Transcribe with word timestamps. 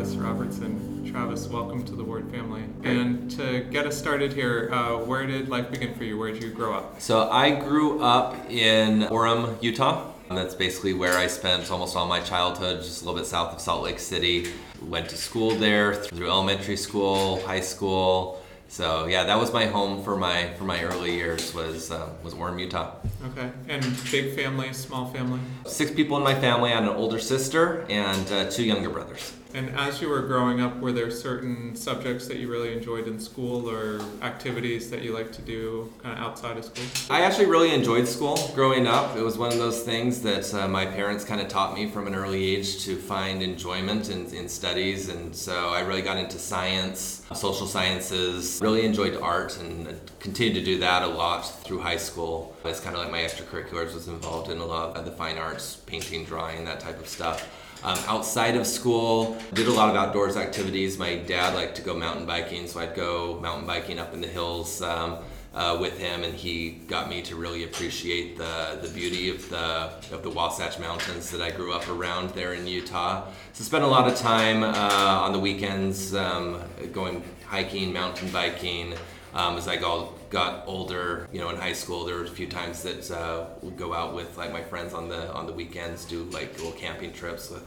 Travis 0.00 0.16
Robertson. 0.16 1.12
Travis, 1.12 1.46
welcome 1.48 1.84
to 1.84 1.94
the 1.94 2.02
Ward 2.02 2.30
family. 2.30 2.64
And 2.84 3.30
to 3.32 3.66
get 3.70 3.86
us 3.86 3.98
started 3.98 4.32
here, 4.32 4.70
uh, 4.72 4.96
where 4.96 5.26
did 5.26 5.50
life 5.50 5.70
begin 5.70 5.94
for 5.94 6.04
you? 6.04 6.16
Where 6.16 6.32
did 6.32 6.42
you 6.42 6.48
grow 6.48 6.72
up? 6.72 7.02
So 7.02 7.28
I 7.28 7.50
grew 7.50 8.00
up 8.00 8.34
in 8.48 9.02
Orem, 9.08 9.62
Utah. 9.62 10.10
And 10.30 10.38
that's 10.38 10.54
basically 10.54 10.94
where 10.94 11.18
I 11.18 11.26
spent 11.26 11.70
almost 11.70 11.96
all 11.96 12.06
my 12.06 12.20
childhood, 12.20 12.82
just 12.82 13.02
a 13.02 13.04
little 13.04 13.20
bit 13.20 13.26
south 13.26 13.52
of 13.52 13.60
Salt 13.60 13.82
Lake 13.82 13.98
City. 13.98 14.50
Went 14.80 15.10
to 15.10 15.18
school 15.18 15.50
there 15.50 15.94
through 15.94 16.30
elementary 16.30 16.78
school, 16.78 17.42
high 17.42 17.60
school. 17.60 18.42
So 18.68 19.04
yeah, 19.04 19.24
that 19.24 19.38
was 19.38 19.52
my 19.52 19.66
home 19.66 20.02
for 20.02 20.16
my 20.16 20.54
for 20.54 20.64
my 20.64 20.82
early 20.82 21.14
years 21.14 21.52
was 21.52 21.90
uh, 21.90 22.08
was 22.22 22.32
Orem, 22.32 22.58
Utah. 22.58 22.94
Okay. 23.32 23.50
And 23.68 23.84
big 24.10 24.34
family, 24.34 24.72
small 24.72 25.12
family? 25.12 25.40
Six 25.66 25.90
people 25.90 26.16
in 26.16 26.22
my 26.22 26.40
family. 26.40 26.70
I 26.70 26.76
had 26.76 26.84
an 26.84 26.88
older 26.88 27.18
sister 27.18 27.84
and 27.90 28.32
uh, 28.32 28.50
two 28.50 28.64
younger 28.64 28.88
brothers. 28.88 29.34
And 29.52 29.70
as 29.70 30.00
you 30.00 30.08
were 30.08 30.22
growing 30.22 30.60
up, 30.60 30.78
were 30.78 30.92
there 30.92 31.10
certain 31.10 31.74
subjects 31.74 32.28
that 32.28 32.36
you 32.36 32.48
really 32.48 32.72
enjoyed 32.72 33.08
in 33.08 33.18
school 33.18 33.68
or 33.68 34.00
activities 34.22 34.90
that 34.90 35.02
you 35.02 35.12
like 35.12 35.32
to 35.32 35.42
do 35.42 35.92
kind 36.02 36.16
of 36.16 36.24
outside 36.24 36.56
of 36.56 36.64
school? 36.64 36.84
I 37.10 37.22
actually 37.22 37.46
really 37.46 37.74
enjoyed 37.74 38.06
school 38.06 38.38
growing 38.54 38.86
up. 38.86 39.16
It 39.16 39.22
was 39.22 39.36
one 39.36 39.50
of 39.50 39.58
those 39.58 39.82
things 39.82 40.22
that 40.22 40.54
uh, 40.54 40.68
my 40.68 40.86
parents 40.86 41.24
kind 41.24 41.40
of 41.40 41.48
taught 41.48 41.74
me 41.74 41.90
from 41.90 42.06
an 42.06 42.14
early 42.14 42.56
age 42.56 42.84
to 42.84 42.96
find 42.96 43.42
enjoyment 43.42 44.08
in, 44.08 44.32
in 44.32 44.48
studies. 44.48 45.08
And 45.08 45.34
so 45.34 45.70
I 45.70 45.80
really 45.80 46.02
got 46.02 46.16
into 46.16 46.38
science, 46.38 47.26
social 47.34 47.66
sciences, 47.66 48.60
really 48.62 48.84
enjoyed 48.84 49.16
art 49.16 49.58
and 49.58 50.00
continued 50.20 50.54
to 50.54 50.64
do 50.64 50.78
that 50.78 51.02
a 51.02 51.08
lot 51.08 51.42
through 51.64 51.80
high 51.80 51.96
school. 51.96 52.56
It's 52.64 52.78
kind 52.78 52.94
of 52.94 53.02
like 53.02 53.10
my 53.10 53.18
extracurriculars 53.18 53.94
was 53.94 54.06
involved 54.06 54.48
in 54.48 54.58
a 54.58 54.64
lot 54.64 54.96
of 54.96 55.04
the 55.04 55.12
fine 55.12 55.38
arts, 55.38 55.76
painting, 55.86 56.24
drawing, 56.24 56.64
that 56.66 56.78
type 56.78 57.00
of 57.00 57.08
stuff. 57.08 57.48
Um, 57.82 57.98
outside 58.06 58.56
of 58.56 58.66
school, 58.66 59.38
did 59.54 59.66
a 59.66 59.72
lot 59.72 59.88
of 59.88 59.96
outdoors 59.96 60.36
activities. 60.36 60.98
My 60.98 61.16
dad 61.16 61.54
liked 61.54 61.76
to 61.76 61.82
go 61.82 61.94
mountain 61.94 62.26
biking, 62.26 62.66
so 62.66 62.80
I'd 62.80 62.94
go 62.94 63.38
mountain 63.40 63.66
biking 63.66 63.98
up 63.98 64.12
in 64.12 64.20
the 64.20 64.28
hills 64.28 64.82
um, 64.82 65.18
uh, 65.54 65.78
with 65.80 65.98
him, 65.98 66.22
and 66.22 66.34
he 66.34 66.72
got 66.86 67.08
me 67.08 67.22
to 67.22 67.36
really 67.36 67.64
appreciate 67.64 68.36
the, 68.36 68.78
the 68.82 68.88
beauty 68.88 69.30
of 69.30 69.48
the 69.48 69.92
of 70.12 70.22
the 70.22 70.30
Wasatch 70.30 70.78
Mountains 70.78 71.30
that 71.30 71.40
I 71.40 71.50
grew 71.50 71.72
up 71.72 71.88
around 71.88 72.30
there 72.30 72.52
in 72.52 72.66
Utah. 72.66 73.26
So 73.54 73.64
spent 73.64 73.82
a 73.82 73.86
lot 73.86 74.06
of 74.06 74.16
time 74.16 74.62
uh, 74.62 75.24
on 75.24 75.32
the 75.32 75.40
weekends 75.40 76.14
um, 76.14 76.60
going 76.92 77.24
hiking, 77.46 77.92
mountain 77.92 78.28
biking. 78.30 78.94
Um, 79.32 79.56
as 79.56 79.68
I 79.68 79.76
got, 79.76 80.12
got 80.30 80.64
older, 80.66 81.28
you 81.32 81.40
know, 81.40 81.50
in 81.50 81.56
high 81.56 81.72
school, 81.72 82.04
there 82.04 82.14
were 82.14 82.24
a 82.24 82.28
few 82.28 82.46
times 82.46 82.82
that 82.84 83.10
uh, 83.10 83.46
would 83.62 83.76
go 83.76 83.92
out 83.92 84.14
with 84.14 84.38
like 84.38 84.52
my 84.52 84.62
friends 84.62 84.94
on 84.94 85.08
the 85.08 85.32
on 85.34 85.46
the 85.46 85.52
weekends, 85.52 86.04
do 86.04 86.22
like 86.24 86.56
little 86.56 86.72
camping 86.72 87.12
trips 87.12 87.50
with 87.50 87.66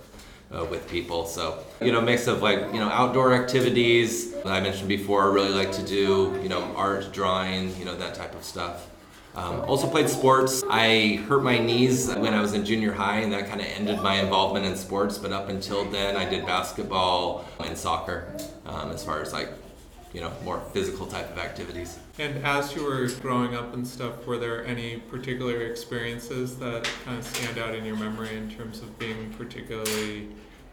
uh, 0.53 0.65
with 0.65 0.89
people. 0.89 1.25
So 1.25 1.63
you 1.81 1.91
know, 1.91 2.01
mix 2.01 2.27
of 2.27 2.41
like 2.41 2.59
you 2.73 2.79
know 2.79 2.89
outdoor 2.89 3.33
activities. 3.33 4.33
I 4.45 4.61
mentioned 4.61 4.87
before, 4.87 5.23
I 5.23 5.33
really 5.33 5.53
like 5.53 5.71
to 5.73 5.83
do 5.83 6.39
you 6.41 6.49
know 6.49 6.63
art, 6.75 7.11
drawing, 7.11 7.75
you 7.77 7.85
know 7.85 7.95
that 7.97 8.15
type 8.15 8.33
of 8.33 8.43
stuff. 8.43 8.89
Um, 9.35 9.61
also 9.61 9.89
played 9.89 10.09
sports. 10.09 10.63
I 10.69 11.23
hurt 11.27 11.41
my 11.43 11.57
knees 11.57 12.07
when 12.07 12.35
I 12.35 12.41
was 12.41 12.53
in 12.53 12.63
junior 12.63 12.93
high, 12.93 13.21
and 13.21 13.33
that 13.33 13.47
kind 13.47 13.61
of 13.61 13.67
ended 13.67 13.99
my 14.01 14.21
involvement 14.21 14.65
in 14.65 14.75
sports. 14.75 15.17
But 15.17 15.31
up 15.31 15.49
until 15.49 15.85
then, 15.85 16.15
I 16.15 16.29
did 16.29 16.45
basketball 16.45 17.45
and 17.59 17.75
soccer, 17.75 18.31
um, 18.67 18.91
as 18.91 19.03
far 19.03 19.21
as 19.21 19.33
like 19.33 19.49
you 20.13 20.21
know, 20.21 20.31
more 20.43 20.61
physical 20.71 21.07
type 21.07 21.29
of 21.31 21.39
activities. 21.39 21.97
And 22.19 22.45
as 22.45 22.75
you 22.75 22.83
were 22.83 23.07
growing 23.21 23.55
up 23.55 23.73
and 23.73 23.85
stuff, 23.85 24.25
were 24.27 24.37
there 24.37 24.65
any 24.65 24.97
particular 24.97 25.61
experiences 25.63 26.55
that 26.57 26.87
kind 27.03 27.17
of 27.17 27.25
stand 27.25 27.57
out 27.57 27.73
in 27.73 27.83
your 27.83 27.97
memory 27.97 28.35
in 28.37 28.49
terms 28.49 28.79
of 28.79 28.97
being 28.99 29.33
particularly 29.33 30.29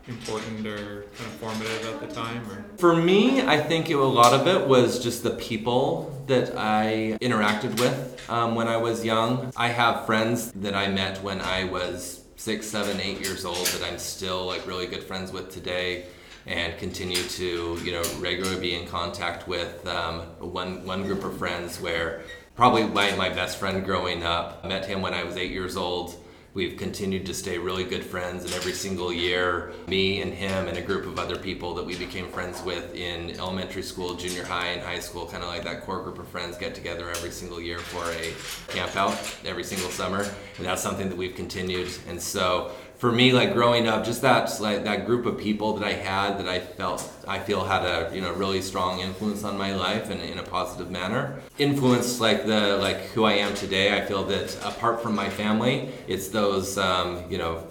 important 0.08 0.66
or 0.66 1.04
kind 1.16 1.26
of 1.26 1.32
formative 1.40 1.86
at 1.86 2.00
the 2.06 2.14
time? 2.14 2.42
Or? 2.50 2.64
For 2.76 2.94
me, 2.94 3.42
I 3.42 3.58
think 3.58 3.88
it, 3.88 3.94
a 3.94 4.02
lot 4.02 4.38
of 4.38 4.46
it 4.46 4.68
was 4.68 5.02
just 5.02 5.22
the 5.22 5.30
people 5.30 6.22
that 6.26 6.56
I 6.56 7.16
interacted 7.22 7.80
with 7.80 8.30
um, 8.30 8.54
when 8.54 8.68
I 8.68 8.76
was 8.76 9.04
young. 9.04 9.52
I 9.56 9.68
have 9.68 10.04
friends 10.04 10.52
that 10.52 10.74
I 10.74 10.88
met 10.88 11.22
when 11.22 11.40
I 11.40 11.64
was 11.64 12.24
six, 12.36 12.66
seven, 12.66 13.00
eight 13.00 13.20
years 13.20 13.44
old 13.44 13.66
that 13.66 13.90
I'm 13.90 13.98
still 13.98 14.46
like 14.46 14.66
really 14.66 14.86
good 14.86 15.02
friends 15.02 15.32
with 15.32 15.50
today 15.52 16.06
and 16.46 16.76
continue 16.78 17.22
to 17.22 17.78
you 17.82 17.92
know 17.92 18.02
regularly 18.18 18.60
be 18.60 18.74
in 18.74 18.86
contact 18.86 19.46
with 19.46 19.86
um, 19.86 20.20
one 20.38 20.84
one 20.84 21.02
group 21.02 21.24
of 21.24 21.36
friends 21.36 21.80
where 21.80 22.22
probably 22.54 22.84
my, 22.84 23.14
my 23.16 23.28
best 23.28 23.58
friend 23.58 23.84
growing 23.84 24.22
up 24.22 24.64
met 24.66 24.84
him 24.84 25.00
when 25.00 25.14
I 25.14 25.24
was 25.24 25.36
eight 25.36 25.50
years 25.50 25.76
old. 25.76 26.14
We've 26.52 26.76
continued 26.76 27.26
to 27.26 27.34
stay 27.34 27.58
really 27.58 27.84
good 27.84 28.04
friends, 28.04 28.44
and 28.44 28.52
every 28.54 28.72
single 28.72 29.12
year, 29.12 29.72
me 29.86 30.20
and 30.20 30.34
him 30.34 30.66
and 30.66 30.76
a 30.76 30.82
group 30.82 31.06
of 31.06 31.16
other 31.16 31.36
people 31.36 31.74
that 31.76 31.86
we 31.86 31.96
became 31.96 32.28
friends 32.28 32.60
with 32.60 32.92
in 32.92 33.38
elementary 33.38 33.82
school, 33.84 34.14
junior 34.14 34.44
high, 34.44 34.66
and 34.72 34.82
high 34.82 34.98
school, 34.98 35.26
kind 35.26 35.44
of 35.44 35.48
like 35.48 35.62
that 35.62 35.82
core 35.82 36.02
group 36.02 36.18
of 36.18 36.26
friends, 36.26 36.58
get 36.58 36.74
together 36.74 37.08
every 37.08 37.30
single 37.30 37.60
year 37.60 37.78
for 37.78 38.04
a 38.10 38.34
camp 38.72 38.96
out 38.96 39.16
every 39.44 39.62
single 39.62 39.90
summer, 39.90 40.26
and 40.58 40.66
that's 40.66 40.82
something 40.82 41.08
that 41.08 41.16
we've 41.16 41.36
continued. 41.36 41.88
And 42.08 42.20
so, 42.20 42.72
for 43.00 43.10
me, 43.10 43.32
like 43.32 43.54
growing 43.54 43.88
up, 43.88 44.04
just 44.04 44.20
that 44.20 44.60
like 44.60 44.84
that 44.84 45.06
group 45.06 45.24
of 45.24 45.38
people 45.38 45.72
that 45.78 45.86
I 45.86 45.94
had 45.94 46.38
that 46.38 46.46
I 46.46 46.60
felt 46.60 47.10
I 47.26 47.38
feel 47.38 47.64
had 47.64 47.82
a 47.82 48.14
you 48.14 48.20
know 48.20 48.30
really 48.34 48.60
strong 48.60 49.00
influence 49.00 49.42
on 49.42 49.56
my 49.56 49.74
life 49.74 50.10
and 50.10 50.20
in 50.20 50.38
a 50.38 50.42
positive 50.42 50.90
manner. 50.90 51.40
Influenced 51.56 52.20
like 52.20 52.44
the 52.44 52.76
like 52.76 52.98
who 53.12 53.24
I 53.24 53.32
am 53.32 53.54
today. 53.54 53.96
I 53.96 54.04
feel 54.04 54.24
that 54.24 54.54
apart 54.66 55.02
from 55.02 55.14
my 55.14 55.30
family, 55.30 55.90
it's 56.08 56.28
those 56.28 56.76
um, 56.76 57.24
you 57.30 57.38
know 57.38 57.66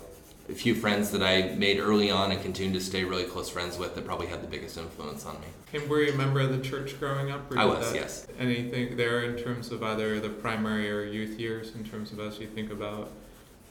a 0.49 0.53
few 0.53 0.73
friends 0.73 1.11
that 1.11 1.21
I 1.21 1.53
made 1.55 1.77
early 1.77 2.09
on 2.09 2.31
and 2.31 2.41
continue 2.41 2.73
to 2.73 2.83
stay 2.83 3.03
really 3.03 3.25
close 3.25 3.51
friends 3.51 3.77
with 3.77 3.93
that 3.93 4.07
probably 4.07 4.25
had 4.25 4.41
the 4.41 4.47
biggest 4.47 4.79
influence 4.79 5.27
on 5.27 5.39
me. 5.41 5.47
And 5.73 5.87
were 5.87 6.01
you 6.01 6.11
a 6.11 6.15
member 6.15 6.39
of 6.39 6.49
the 6.49 6.67
church 6.67 6.99
growing 6.99 7.29
up? 7.29 7.55
I 7.55 7.65
was, 7.65 7.93
yes. 7.93 8.25
Anything 8.39 8.97
there 8.97 9.21
in 9.21 9.37
terms 9.37 9.71
of 9.71 9.83
either 9.83 10.19
the 10.19 10.29
primary 10.29 10.89
or 10.89 11.03
youth 11.03 11.39
years, 11.39 11.75
in 11.75 11.83
terms 11.83 12.11
of 12.11 12.19
as 12.19 12.39
you 12.39 12.47
think 12.47 12.71
about 12.71 13.11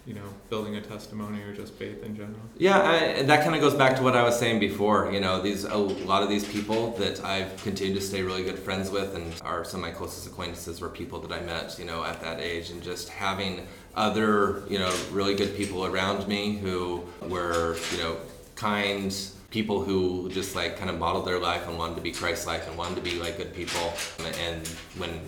you 0.09 0.15
know, 0.15 0.29
building 0.49 0.77
a 0.77 0.81
testimony 0.81 1.43
or 1.43 1.53
just 1.53 1.75
faith 1.75 2.03
in 2.03 2.17
general? 2.17 2.41
Yeah, 2.57 2.81
I, 2.81 3.23
that 3.25 3.45
kind 3.45 3.55
of 3.55 3.61
goes 3.61 3.75
back 3.75 3.95
to 3.97 4.03
what 4.03 4.17
I 4.17 4.23
was 4.23 4.39
saying 4.39 4.59
before. 4.59 5.13
You 5.13 5.21
know, 5.21 5.43
these 5.43 5.65
a 5.65 5.77
lot 5.77 6.23
of 6.23 6.31
these 6.31 6.49
people 6.49 6.93
that 6.93 7.23
I've 7.23 7.55
continued 7.63 7.97
to 7.97 8.01
stay 8.01 8.23
really 8.23 8.43
good 8.43 8.59
friends 8.59 8.91
with, 8.91 9.15
and 9.15 9.35
are 9.43 9.65
some 9.65 9.85
of 9.85 9.91
my 9.91 9.93
closest 9.93 10.27
acquaintances 10.27 10.81
were 10.81 10.89
people 10.89 11.21
that 11.21 11.33
I 11.33 11.45
met, 11.45 11.79
you 11.79 11.85
know, 11.85 12.03
at 12.03 12.23
that 12.23 12.41
age, 12.41 12.71
and 12.71 12.83
just 12.83 13.11
having 13.11 13.69
other, 13.95 14.63
you 14.71 14.79
know, 14.79 14.93
really 15.13 15.35
good 15.35 15.55
people 15.55 15.85
around 15.85 16.27
me 16.27 16.57
who 16.57 17.05
were, 17.29 17.77
you 17.93 17.99
know, 17.99 18.17
kind 18.57 19.15
people 19.51 19.83
who 19.83 20.29
just 20.31 20.55
like 20.55 20.77
kind 20.77 20.91
of 20.91 20.99
modeled 20.99 21.27
their 21.27 21.39
life 21.39 21.67
and 21.69 21.79
wanted 21.79 21.97
to 21.97 22.03
be 22.03 22.13
Christ-like 22.13 22.67
and 22.67 22.77
wanted 22.77 22.97
to 22.97 23.01
be 23.01 23.19
like 23.19 23.39
good 23.39 23.55
people. 23.55 23.95
And 24.43 24.67
when 24.99 25.21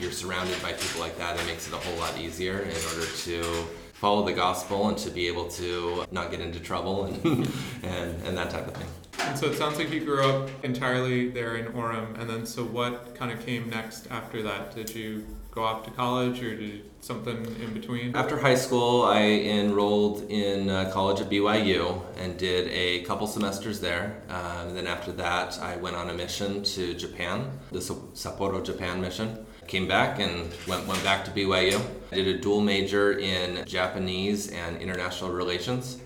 you're 0.00 0.10
surrounded 0.10 0.60
by 0.62 0.72
people 0.72 1.00
like 1.00 1.16
that, 1.18 1.38
it 1.38 1.46
makes 1.46 1.68
it 1.68 1.74
a 1.74 1.76
whole 1.76 1.96
lot 1.98 2.18
easier 2.18 2.58
in 2.60 2.76
order 2.90 3.06
to 3.06 3.66
follow 3.98 4.24
the 4.24 4.32
gospel 4.32 4.88
and 4.88 4.96
to 4.96 5.10
be 5.10 5.26
able 5.26 5.48
to 5.48 6.04
not 6.12 6.30
get 6.30 6.40
into 6.40 6.60
trouble 6.60 7.04
and, 7.04 7.16
and, 7.82 8.22
and 8.22 8.38
that 8.38 8.48
type 8.48 8.66
of 8.68 8.74
thing. 8.74 8.86
And 9.20 9.36
so 9.36 9.46
it 9.46 9.56
sounds 9.56 9.76
like 9.76 9.90
you 9.90 10.00
grew 10.00 10.24
up 10.24 10.48
entirely 10.62 11.28
there 11.28 11.56
in 11.56 11.66
Orem, 11.72 12.18
and 12.20 12.30
then 12.30 12.46
so 12.46 12.62
what 12.64 13.16
kind 13.16 13.32
of 13.32 13.44
came 13.44 13.68
next 13.68 14.06
after 14.10 14.40
that? 14.42 14.74
Did 14.74 14.94
you 14.94 15.26
go 15.50 15.64
off 15.64 15.84
to 15.84 15.90
college 15.90 16.40
or 16.40 16.54
did 16.56 16.84
something 17.00 17.44
in 17.60 17.74
between? 17.74 18.14
After 18.14 18.38
high 18.38 18.54
school, 18.54 19.02
I 19.02 19.22
enrolled 19.22 20.30
in 20.30 20.70
uh, 20.70 20.90
college 20.92 21.20
at 21.20 21.28
BYU 21.28 22.00
and 22.16 22.38
did 22.38 22.68
a 22.68 23.02
couple 23.02 23.26
semesters 23.26 23.80
there. 23.80 24.22
Uh, 24.30 24.64
and 24.68 24.76
then 24.76 24.86
after 24.86 25.10
that, 25.12 25.58
I 25.58 25.76
went 25.76 25.96
on 25.96 26.10
a 26.10 26.14
mission 26.14 26.62
to 26.62 26.94
Japan, 26.94 27.50
the 27.72 27.80
Sapporo 27.80 28.64
Japan 28.64 29.00
mission 29.00 29.44
came 29.68 29.86
back 29.86 30.18
and 30.18 30.50
went, 30.66 30.86
went 30.86 31.04
back 31.04 31.24
to 31.26 31.30
BYU. 31.30 31.80
I 32.10 32.14
did 32.16 32.26
a 32.26 32.38
dual 32.38 32.60
major 32.60 33.18
in 33.18 33.64
Japanese 33.66 34.48
and 34.48 34.78
international 34.78 35.30
relations. 35.30 35.98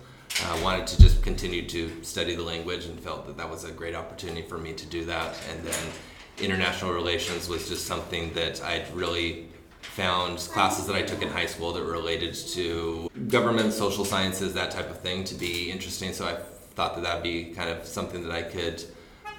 I 0.45 0.59
uh, 0.59 0.63
wanted 0.63 0.87
to 0.87 1.01
just 1.01 1.21
continue 1.21 1.67
to 1.69 2.03
study 2.03 2.35
the 2.35 2.43
language 2.43 2.85
and 2.85 2.99
felt 2.99 3.25
that 3.27 3.37
that 3.37 3.49
was 3.49 3.63
a 3.63 3.71
great 3.71 3.95
opportunity 3.95 4.41
for 4.41 4.57
me 4.57 4.73
to 4.73 4.85
do 4.85 5.05
that. 5.05 5.35
And 5.49 5.63
then 5.63 5.85
international 6.39 6.91
relations 6.91 7.47
was 7.47 7.69
just 7.69 7.85
something 7.85 8.33
that 8.33 8.61
I'd 8.63 8.91
really 8.93 9.47
found 9.81 10.39
classes 10.39 10.87
that 10.87 10.95
I 10.95 11.03
took 11.03 11.21
in 11.21 11.29
high 11.29 11.45
school 11.45 11.71
that 11.73 11.83
were 11.83 11.91
related 11.91 12.33
to 12.33 13.09
government, 13.27 13.73
social 13.73 14.03
sciences, 14.03 14.53
that 14.55 14.71
type 14.71 14.89
of 14.89 14.99
thing 15.01 15.23
to 15.25 15.35
be 15.35 15.71
interesting. 15.71 16.13
So 16.13 16.25
I 16.25 16.35
thought 16.75 16.95
that 16.95 17.03
that'd 17.03 17.23
be 17.23 17.53
kind 17.53 17.69
of 17.69 17.85
something 17.85 18.23
that 18.23 18.31
I 18.31 18.41
could 18.41 18.83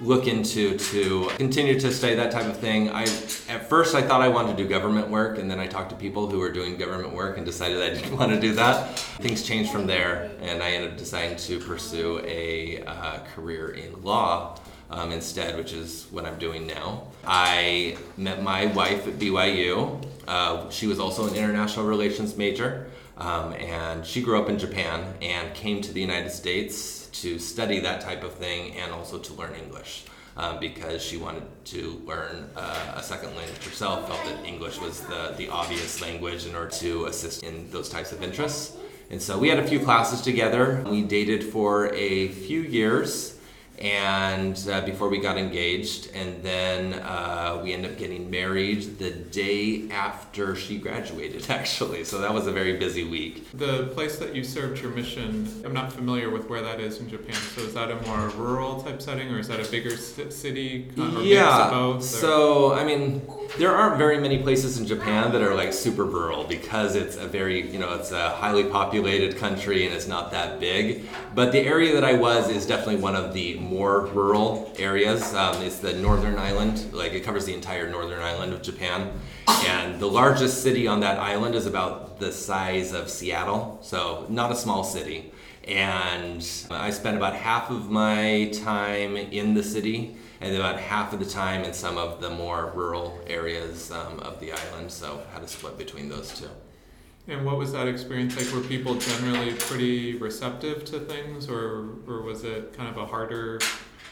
look 0.01 0.27
into 0.27 0.77
to 0.77 1.29
continue 1.37 1.79
to 1.79 1.91
study 1.91 2.15
that 2.15 2.31
type 2.31 2.45
of 2.45 2.57
thing. 2.57 2.89
I 2.89 3.03
at 3.49 3.69
first 3.69 3.95
I 3.95 4.01
thought 4.01 4.21
I 4.21 4.27
wanted 4.27 4.57
to 4.57 4.63
do 4.63 4.69
government 4.69 5.09
work, 5.09 5.37
and 5.37 5.49
then 5.49 5.59
I 5.59 5.67
talked 5.67 5.89
to 5.91 5.95
people 5.95 6.29
who 6.29 6.39
were 6.39 6.51
doing 6.51 6.77
government 6.77 7.13
work 7.13 7.37
and 7.37 7.45
decided 7.45 7.81
I 7.81 7.89
didn't 7.99 8.17
want 8.17 8.31
to 8.31 8.39
do 8.39 8.53
that. 8.53 8.99
Things 8.99 9.43
changed 9.43 9.71
from 9.71 9.87
there, 9.87 10.31
and 10.41 10.61
I 10.61 10.71
ended 10.71 10.91
up 10.91 10.97
deciding 10.97 11.37
to 11.37 11.59
pursue 11.59 12.21
a 12.25 12.83
uh, 12.85 13.19
career 13.35 13.69
in 13.69 14.01
law. 14.03 14.57
um, 14.89 15.11
instead, 15.11 15.57
which 15.57 15.73
is 15.73 16.07
what 16.11 16.25
I'm 16.25 16.37
doing 16.37 16.67
now. 16.67 17.07
I 17.25 17.97
met 18.17 18.43
my 18.43 18.67
wife 18.67 19.07
at 19.07 19.15
BYU. 19.15 20.03
Uh, 20.27 20.69
she 20.69 20.87
was 20.87 20.99
also 20.99 21.27
an 21.27 21.35
international 21.35 21.85
relations 21.85 22.37
major, 22.37 22.87
um, 23.17 23.53
and 23.53 24.05
she 24.05 24.21
grew 24.21 24.39
up 24.39 24.49
in 24.49 24.59
Japan 24.59 25.13
and 25.21 25.53
came 25.53 25.81
to 25.81 25.91
the 25.91 26.01
United 26.01 26.31
States 26.31 27.04
to 27.21 27.39
study 27.39 27.79
that 27.79 28.01
type 28.01 28.23
of 28.23 28.33
thing 28.33 28.75
and 28.75 28.91
also 28.91 29.17
to 29.19 29.33
learn 29.33 29.53
English. 29.55 30.05
Um, 30.37 30.59
because 30.59 31.01
she 31.01 31.15
wanted 31.15 31.43
to 31.65 32.01
learn 32.05 32.49
uh, 32.57 32.95
a 32.97 33.01
second 33.01 33.37
language 33.37 33.63
herself, 33.63 34.05
felt 34.05 34.21
that 34.25 34.45
English 34.45 34.81
was 34.81 34.99
the, 34.99 35.33
the 35.37 35.47
obvious 35.47 36.01
language 36.01 36.45
in 36.45 36.55
order 36.55 36.71
to 36.71 37.05
assist 37.05 37.43
in 37.43 37.71
those 37.71 37.87
types 37.87 38.11
of 38.11 38.21
interests. 38.21 38.75
And 39.09 39.21
so 39.21 39.39
we 39.39 39.47
had 39.47 39.59
a 39.59 39.65
few 39.65 39.79
classes 39.79 40.21
together. 40.21 40.83
We 40.89 41.03
dated 41.03 41.41
for 41.41 41.93
a 41.93 42.27
few 42.27 42.59
years 42.59 43.34
and 43.79 44.67
uh, 44.69 44.81
before 44.81 45.09
we 45.09 45.19
got 45.19 45.37
engaged 45.37 46.09
and 46.15 46.41
then 46.43 46.93
uh, 46.93 47.59
we 47.63 47.73
ended 47.73 47.91
up 47.91 47.97
getting 47.97 48.29
married 48.29 48.97
the 48.99 49.11
day 49.11 49.89
after 49.91 50.55
she 50.55 50.77
graduated 50.77 51.49
actually 51.49 52.03
so 52.03 52.19
that 52.19 52.33
was 52.33 52.47
a 52.47 52.51
very 52.51 52.77
busy 52.77 53.03
week 53.03 53.47
The 53.53 53.87
place 53.93 54.17
that 54.19 54.35
you 54.35 54.43
served 54.43 54.81
your 54.81 54.91
mission, 54.91 55.47
I'm 55.65 55.73
not 55.73 55.91
familiar 55.91 56.29
with 56.29 56.49
where 56.49 56.61
that 56.61 56.79
is 56.79 56.99
in 56.99 57.09
Japan. 57.09 57.35
So 57.55 57.61
is 57.61 57.73
that 57.73 57.89
a 57.91 57.95
more 58.07 58.29
rural 58.29 58.81
type 58.81 59.01
setting, 59.01 59.29
or 59.31 59.39
is 59.39 59.47
that 59.47 59.59
a 59.65 59.69
bigger 59.71 59.95
ci- 59.95 60.31
city? 60.31 60.91
yeah 61.23 61.99
so 61.99 62.73
i 62.73 62.83
mean 62.83 63.21
there 63.57 63.73
aren't 63.73 63.97
very 63.97 64.17
many 64.17 64.41
places 64.41 64.77
in 64.77 64.85
japan 64.85 65.31
that 65.31 65.41
are 65.41 65.55
like 65.55 65.71
super 65.71 66.03
rural 66.03 66.43
because 66.43 66.95
it's 66.95 67.15
a 67.15 67.27
very 67.27 67.69
you 67.71 67.79
know 67.79 67.93
it's 67.93 68.11
a 68.11 68.29
highly 68.31 68.63
populated 68.63 69.37
country 69.37 69.85
and 69.85 69.93
it's 69.93 70.07
not 70.07 70.31
that 70.31 70.59
big. 70.59 71.07
But 71.33 71.51
the 71.51 71.59
area 71.59 71.93
that 71.93 72.03
i 72.03 72.13
was 72.13 72.49
is 72.49 72.65
definitely 72.65 72.97
one 72.97 73.15
of 73.15 73.33
the 73.33 73.55
more 73.59 74.07
rural 74.07 74.73
areas. 74.77 75.33
Um, 75.33 75.61
it's 75.61 75.79
the 75.79 75.93
northern 75.93 76.37
island 76.37 76.93
like 76.93 77.13
it 77.13 77.21
covers 77.21 77.45
the 77.45 77.53
entire 77.53 77.89
northern 77.89 78.21
island 78.21 78.53
of 78.53 78.61
japan. 78.61 79.11
And 79.47 79.99
the 79.99 80.07
largest 80.07 80.63
city 80.63 80.87
on 80.87 80.99
that 81.01 81.19
island 81.19 81.55
is 81.55 81.65
about 81.65 82.19
the 82.19 82.31
size 82.31 82.93
of 82.93 83.09
seattle 83.09 83.79
so 83.81 84.25
not 84.29 84.51
a 84.51 84.55
small 84.55 84.83
city. 84.83 85.31
And 85.67 86.47
I 86.69 86.91
spent 86.91 87.17
about 87.17 87.35
half 87.35 87.71
of 87.71 87.89
my 87.89 88.51
time 88.53 89.15
in 89.17 89.55
the 89.55 89.63
city 89.63 90.15
and 90.45 90.55
about 90.55 90.79
half 90.79 91.11
of 91.11 91.17
the 91.17 91.25
time 91.25 91.63
in 91.63 91.73
some 91.73 91.97
of 91.97 92.21
the 92.21 92.29
more 92.29 92.71
rural 92.75 93.19
areas 93.25 93.89
um, 93.89 94.19
of 94.19 94.39
the 94.39 94.51
island. 94.51 94.91
So 94.91 95.23
had 95.33 95.41
a 95.41 95.47
split 95.47 95.75
between 95.75 96.07
those 96.07 96.39
two. 96.39 96.49
And 97.27 97.43
what 97.43 97.57
was 97.57 97.71
that 97.71 97.87
experience 97.87 98.37
like? 98.37 98.53
Were 98.53 98.67
people 98.67 98.93
generally 98.93 99.53
pretty 99.53 100.15
receptive 100.17 100.85
to 100.85 100.99
things, 100.99 101.49
or 101.49 101.89
or 102.07 102.21
was 102.21 102.43
it 102.43 102.73
kind 102.73 102.87
of 102.87 102.97
a 102.97 103.05
harder? 103.07 103.59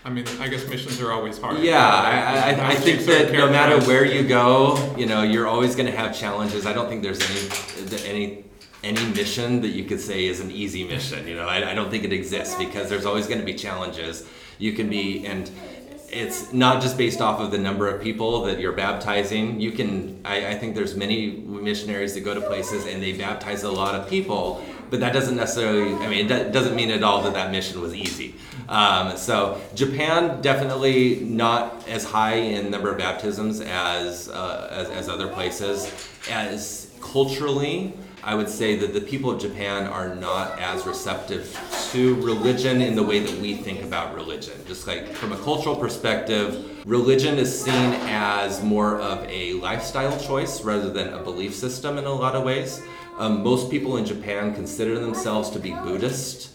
I 0.04 0.10
mean, 0.10 0.26
I 0.40 0.48
guess 0.48 0.68
missions 0.68 1.00
are 1.00 1.12
always 1.12 1.38
hard. 1.38 1.60
Yeah, 1.60 1.76
right? 1.76 2.14
I, 2.14 2.34
I, 2.34 2.50
I 2.50 2.54
How 2.54 2.82
think 2.82 3.00
you 3.00 3.06
sort 3.06 3.22
of 3.22 3.28
that 3.28 3.34
no 3.38 3.50
matter 3.52 3.80
where 3.86 4.04
you 4.04 4.28
go, 4.28 4.96
you 4.98 5.06
know, 5.06 5.22
you're 5.22 5.48
always 5.48 5.76
going 5.76 5.86
to 5.86 5.96
have 5.96 6.18
challenges. 6.18 6.66
I 6.66 6.74
don't 6.74 6.90
think 6.90 7.04
there's 7.04 7.22
any 7.30 8.04
any 8.08 8.46
any 8.84 9.06
mission 9.14 9.62
that 9.62 9.70
you 9.70 9.84
could 9.84 10.00
say 10.00 10.26
is 10.26 10.40
an 10.40 10.50
easy 10.50 10.84
mission. 10.84 11.28
You 11.28 11.36
know, 11.36 11.48
I, 11.48 11.70
I 11.70 11.74
don't 11.76 11.92
think 11.92 12.04
it 12.04 12.12
exists 12.12 12.56
because 12.56 12.90
there's 12.90 13.06
always 13.06 13.28
going 13.28 13.40
to 13.40 13.46
be 13.46 13.54
challenges. 13.54 14.28
You 14.58 14.74
can 14.74 14.90
be 14.90 15.24
and 15.28 15.52
it's 16.14 16.54
not 16.54 16.82
just 16.82 16.98
based 16.98 17.22
off 17.22 17.40
of 17.40 17.52
the 17.52 17.58
number 17.58 17.88
of 17.88 18.02
people 18.02 18.44
that 18.44 18.60
you're 18.60 18.74
baptizing. 18.74 19.60
You 19.60 19.72
can, 19.72 20.22
I, 20.24 20.48
I 20.52 20.56
think 20.56 20.76
there's 20.76 20.96
many 20.96 21.32
missionaries 21.32 22.14
that 22.14 22.22
go 22.22 22.34
to 22.34 22.42
places 22.42 22.86
and 22.86 23.02
they 23.02 23.14
baptize 23.14 23.64
a 23.64 23.72
lot 23.72 23.96
of 23.96 24.08
people, 24.08 24.64
but 24.90 25.00
that 25.00 25.14
doesn't 25.14 25.36
necessarily, 25.36 25.94
I 25.96 26.08
mean, 26.08 26.32
it 26.32 26.52
doesn't 26.52 26.76
mean 26.76 26.92
at 26.92 27.04
all 27.04 27.24
that 27.24 27.34
that 27.34 27.52
mission 27.52 27.82
was 27.82 27.96
easy. 27.96 28.36
Um, 28.70 29.18
so 29.18 29.60
Japan 29.76 30.42
definitely 30.42 31.20
not 31.22 31.88
as 31.88 32.06
high 32.06 32.36
in 32.36 32.70
number 32.70 32.92
of 32.92 32.98
baptisms 32.98 33.60
as, 33.62 34.30
uh, 34.30 34.68
as, 34.72 34.90
as 34.90 35.10
other 35.10 35.28
places. 35.28 35.92
As 36.30 36.92
culturally, 37.02 37.94
I 38.26 38.36
would 38.36 38.48
say 38.48 38.78
that 38.78 38.94
the 38.94 39.02
people 39.02 39.32
of 39.32 39.42
Japan 39.42 39.86
are 39.86 40.16
not 40.16 40.58
as 40.58 40.86
receptive 40.86 41.60
to 41.92 42.16
religion 42.22 42.82
in 42.82 42.96
the 42.96 43.04
way 43.04 43.20
that 43.20 43.42
we 43.42 43.56
think 43.56 43.84
about 43.84 44.16
religion. 44.16 44.54
Just 44.66 44.88
like 44.88 45.10
from 45.10 45.34
a 45.34 45.38
cultural 45.40 45.76
perspective, 45.76 46.88
religion 46.88 47.38
is 47.38 47.64
seen 47.64 47.94
as 48.08 48.64
more 48.64 48.98
of 49.02 49.26
a 49.28 49.54
lifestyle 49.56 50.18
choice 50.22 50.64
rather 50.64 50.90
than 50.90 51.12
a 51.12 51.22
belief 51.22 51.54
system 51.54 51.98
in 51.98 52.06
a 52.06 52.14
lot 52.14 52.34
of 52.34 52.46
ways. 52.46 52.82
Um, 53.18 53.44
most 53.44 53.70
people 53.70 53.98
in 53.98 54.06
Japan 54.06 54.56
consider 54.56 55.00
themselves 55.00 55.50
to 55.50 55.60
be 55.60 55.72
Buddhist, 55.72 56.52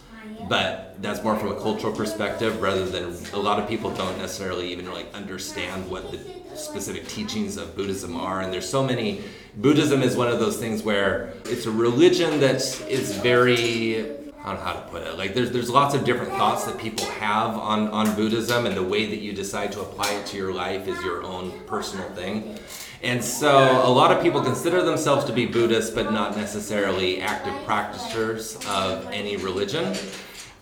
but 0.49 0.97
that's 1.03 1.23
more 1.23 1.37
from 1.37 1.53
a 1.53 1.61
cultural 1.61 1.93
perspective 1.95 2.63
rather 2.63 2.87
than 2.87 3.15
a 3.35 3.39
lot 3.39 3.61
of 3.61 3.69
people 3.69 3.91
don't 3.91 4.17
necessarily 4.17 4.73
even 4.73 4.91
like 4.91 5.13
understand 5.13 5.89
what 5.91 6.11
the 6.13 6.19
specific 6.59 7.07
teachings 7.09 7.57
of 7.57 7.77
Buddhism 7.77 8.17
are. 8.17 8.41
And 8.41 8.53
there's 8.53 8.69
so 8.69 8.83
many. 8.83 9.23
Buddhism 9.57 10.03
is 10.03 10.17
one 10.17 10.29
of 10.29 10.39
those 10.39 10.57
things 10.57 10.83
where 10.83 11.33
it's 11.45 11.67
a 11.67 11.71
religion 11.71 12.41
that 12.41 12.57
is 12.89 13.17
very. 13.19 14.17
I 14.41 14.53
don't 14.53 14.61
know 14.61 14.65
how 14.65 14.73
to 14.75 14.89
put 14.89 15.03
it. 15.03 15.19
Like 15.19 15.35
there's 15.35 15.51
there's 15.51 15.69
lots 15.69 15.95
of 15.95 16.05
different 16.05 16.31
thoughts 16.33 16.65
that 16.65 16.79
people 16.79 17.05
have 17.07 17.57
on 17.57 17.89
on 17.89 18.15
Buddhism, 18.15 18.67
and 18.67 18.77
the 18.77 18.83
way 18.83 19.07
that 19.07 19.19
you 19.19 19.33
decide 19.33 19.73
to 19.73 19.81
apply 19.81 20.13
it 20.13 20.27
to 20.27 20.37
your 20.37 20.53
life 20.53 20.87
is 20.87 21.03
your 21.03 21.25
own 21.25 21.53
personal 21.67 22.09
thing. 22.11 22.59
And 23.03 23.23
so 23.23 23.81
a 23.85 23.91
lot 23.91 24.11
of 24.11 24.23
people 24.23 24.43
consider 24.43 24.83
themselves 24.83 25.25
to 25.27 25.33
be 25.33 25.47
Buddhists, 25.47 25.91
but 25.91 26.13
not 26.13 26.37
necessarily 26.37 27.21
active 27.21 27.55
practitioners 27.65 28.57
of 28.67 29.07
any 29.13 29.37
religion. 29.37 29.95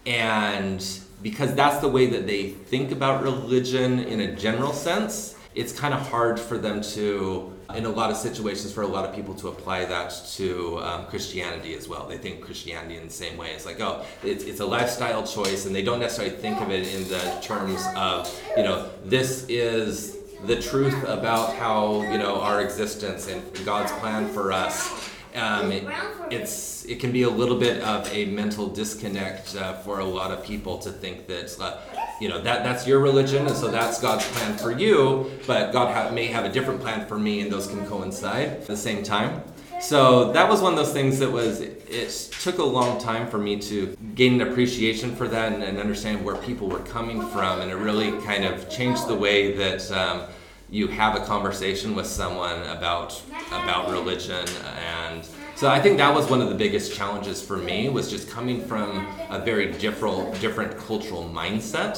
And 0.04 0.87
because 1.22 1.54
that's 1.54 1.78
the 1.78 1.88
way 1.88 2.06
that 2.06 2.26
they 2.26 2.50
think 2.50 2.93
about 2.93 3.22
religion 3.22 4.00
in 4.00 4.20
a 4.20 4.37
general 4.37 4.72
sense, 4.72 5.34
it's 5.56 5.73
kind 5.73 5.94
of 5.94 6.00
hard 6.08 6.38
for 6.38 6.58
them 6.58 6.82
to, 6.82 7.53
in 7.75 7.87
a 7.87 7.88
lot 7.88 8.11
of 8.11 8.17
situations, 8.17 8.73
for 8.73 8.82
a 8.82 8.87
lot 8.87 9.05
of 9.06 9.14
people 9.14 9.35
to 9.35 9.49
apply 9.49 9.87
that 9.87 10.11
to 10.37 10.79
um, 10.81 11.06
Christianity 11.06 11.75
as 11.75 11.88
well. 11.88 12.06
They 12.06 12.19
think 12.19 12.43
Christianity 12.43 12.97
in 12.99 13.05
the 13.05 13.12
same 13.12 13.37
way. 13.38 13.53
It's 13.53 13.64
like, 13.64 13.81
oh, 13.81 14.05
it's, 14.23 14.44
it's 14.44 14.61
a 14.61 14.67
lifestyle 14.67 15.26
choice, 15.26 15.64
and 15.67 15.75
they 15.75 15.82
don't 15.82 15.99
necessarily 15.99 16.37
think 16.37 16.61
of 16.61 16.70
it 16.70 16.87
in 16.94 17.08
the 17.08 17.38
terms 17.41 17.82
of, 17.97 18.31
you 18.56 18.64
know, 18.64 18.91
this 19.05 19.47
is 19.49 20.19
the 20.44 20.61
truth 20.61 21.03
about 21.05 21.55
how, 21.55 22.03
you 22.12 22.19
know, 22.19 22.41
our 22.41 22.61
existence 22.61 23.26
and 23.26 23.43
God's 23.64 23.93
plan 23.93 24.29
for 24.29 24.53
us. 24.53 25.11
Um, 25.35 25.70
it, 25.70 25.85
it's 26.31 26.87
it 26.87 26.99
can 26.99 27.12
be 27.12 27.25
a 27.25 27.29
little 27.29 27.58
bit 27.58 27.82
of 27.82 28.11
a 28.11 28.25
mental 28.26 28.69
disconnect 28.69 29.55
uh, 29.55 29.75
for 29.75 29.99
a 30.00 30.05
lot 30.05 30.31
of 30.31 30.43
people 30.43 30.79
to 30.79 30.91
think 30.91 31.26
that 31.26 31.55
uh, 31.61 31.79
you 32.21 32.29
know 32.29 32.41
that 32.41 32.65
that's 32.65 32.87
your 32.87 33.01
religion 33.01 33.47
and 33.47 33.57
so 33.57 33.71
that's 33.71 34.01
God's 34.01 34.27
plan 34.29 34.57
for 34.57 34.73
you, 34.73 35.31
but 35.47 35.73
God 35.73 35.95
ha- 35.95 36.11
may 36.11 36.27
have 36.27 36.45
a 36.45 36.49
different 36.49 36.81
plan 36.81 37.07
for 37.07 37.19
me, 37.19 37.41
and 37.41 37.53
those 37.53 37.67
can 37.67 37.87
coincide 37.87 38.49
at 38.49 38.67
the 38.67 38.77
same 38.77 39.03
time. 39.03 39.43
So 39.81 40.33
that 40.33 40.49
was 40.49 40.63
one 40.63 40.73
of 40.73 40.79
those 40.79 40.93
things 40.93 41.19
that 41.19 41.31
was 41.31 41.61
it 41.61 42.32
took 42.41 42.58
a 42.58 42.65
long 42.65 42.99
time 43.01 43.29
for 43.29 43.39
me 43.39 43.58
to 43.61 43.96
gain 44.15 44.41
an 44.41 44.49
appreciation 44.49 45.15
for 45.15 45.29
that 45.29 45.53
and, 45.53 45.63
and 45.63 45.79
understand 45.79 46.25
where 46.25 46.37
people 46.37 46.69
were 46.69 46.81
coming 46.81 47.20
from, 47.29 47.61
and 47.61 47.70
it 47.70 47.77
really 47.77 48.13
kind 48.23 48.44
of 48.44 48.69
changed 48.69 49.06
the 49.06 49.15
way 49.15 49.53
that. 49.53 49.91
Um, 49.93 50.23
you 50.69 50.89
have 50.89 51.15
a 51.15 51.25
conversation 51.25 51.94
with 51.94 52.06
someone 52.06 52.61
about 52.65 53.23
about 53.49 53.89
religion 53.91 54.44
and 54.79 55.25
so 55.56 55.70
I 55.70 55.81
think 55.81 55.96
that 55.96 56.15
was 56.15 56.29
one 56.29 56.43
of 56.43 56.51
the 56.51 56.55
biggest 56.55 56.94
challenges 56.94 57.43
for 57.43 57.56
me 57.56 57.89
was 57.89 58.10
just 58.10 58.29
coming 58.29 58.60
from 58.67 59.06
a 59.31 59.39
very 59.39 59.72
different 59.72 60.39
different 60.41 60.77
cultural 60.77 61.25
mindset 61.25 61.96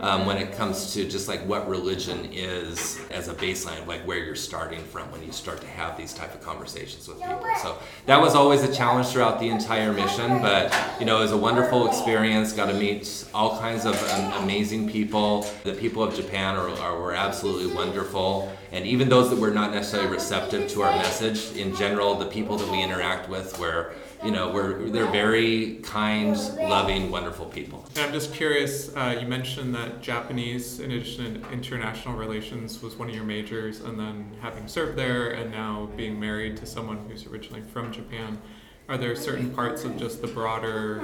um, 0.00 0.26
when 0.26 0.36
it 0.36 0.52
comes 0.52 0.92
to 0.94 1.08
just 1.08 1.28
like 1.28 1.40
what 1.46 1.68
religion 1.68 2.28
is 2.32 3.00
as 3.10 3.28
a 3.28 3.34
baseline, 3.34 3.86
like 3.86 4.00
where 4.06 4.18
you're 4.18 4.34
starting 4.34 4.82
from 4.84 5.10
when 5.10 5.22
you 5.22 5.32
start 5.32 5.60
to 5.60 5.66
have 5.66 5.96
these 5.96 6.12
type 6.12 6.34
of 6.34 6.40
conversations 6.40 7.08
with 7.08 7.18
people. 7.18 7.46
So 7.62 7.78
that 8.06 8.20
was 8.20 8.34
always 8.34 8.62
a 8.62 8.72
challenge 8.72 9.08
throughout 9.08 9.40
the 9.40 9.48
entire 9.48 9.92
mission, 9.92 10.40
but 10.40 10.74
you 11.00 11.06
know, 11.06 11.18
it 11.18 11.22
was 11.22 11.32
a 11.32 11.36
wonderful 11.36 11.86
experience. 11.86 12.52
Got 12.52 12.66
to 12.66 12.74
meet 12.74 13.24
all 13.34 13.58
kinds 13.58 13.84
of 13.84 13.94
um, 14.10 14.42
amazing 14.42 14.88
people. 14.88 15.46
The 15.64 15.74
people 15.74 16.02
of 16.02 16.14
Japan 16.14 16.56
are, 16.56 16.68
are 16.68 17.00
were 17.00 17.14
absolutely 17.14 17.74
wonderful, 17.74 18.52
and 18.72 18.86
even 18.86 19.08
those 19.08 19.30
that 19.30 19.38
were 19.38 19.50
not 19.50 19.72
necessarily 19.72 20.10
receptive 20.10 20.68
to 20.70 20.82
our 20.82 20.92
message, 20.96 21.56
in 21.56 21.74
general, 21.74 22.14
the 22.14 22.26
people 22.26 22.56
that 22.56 22.70
we 22.70 22.82
interact 22.82 23.28
with 23.28 23.58
were 23.58 23.92
you 24.24 24.30
know, 24.30 24.50
we're 24.50 24.88
they're 24.88 25.10
very 25.10 25.76
kind, 25.82 26.36
loving, 26.58 27.10
wonderful 27.10 27.46
people. 27.46 27.86
And 27.94 28.06
I'm 28.06 28.12
just 28.12 28.34
curious. 28.34 28.94
Uh, 28.96 29.16
you 29.20 29.26
mentioned 29.26 29.74
that 29.74 30.02
Japanese, 30.02 30.80
in 30.80 30.90
addition 30.90 31.42
to 31.42 31.50
international 31.50 32.16
relations, 32.16 32.82
was 32.82 32.96
one 32.96 33.08
of 33.08 33.14
your 33.14 33.24
majors, 33.24 33.80
and 33.80 33.98
then 33.98 34.36
having 34.40 34.66
served 34.66 34.98
there 34.98 35.30
and 35.30 35.50
now 35.50 35.88
being 35.96 36.18
married 36.18 36.56
to 36.58 36.66
someone 36.66 36.98
who's 37.08 37.26
originally 37.26 37.62
from 37.62 37.92
Japan. 37.92 38.40
Are 38.88 38.96
there 38.96 39.14
certain 39.14 39.50
parts 39.50 39.84
of 39.84 39.98
just 39.98 40.22
the 40.22 40.28
broader 40.28 41.02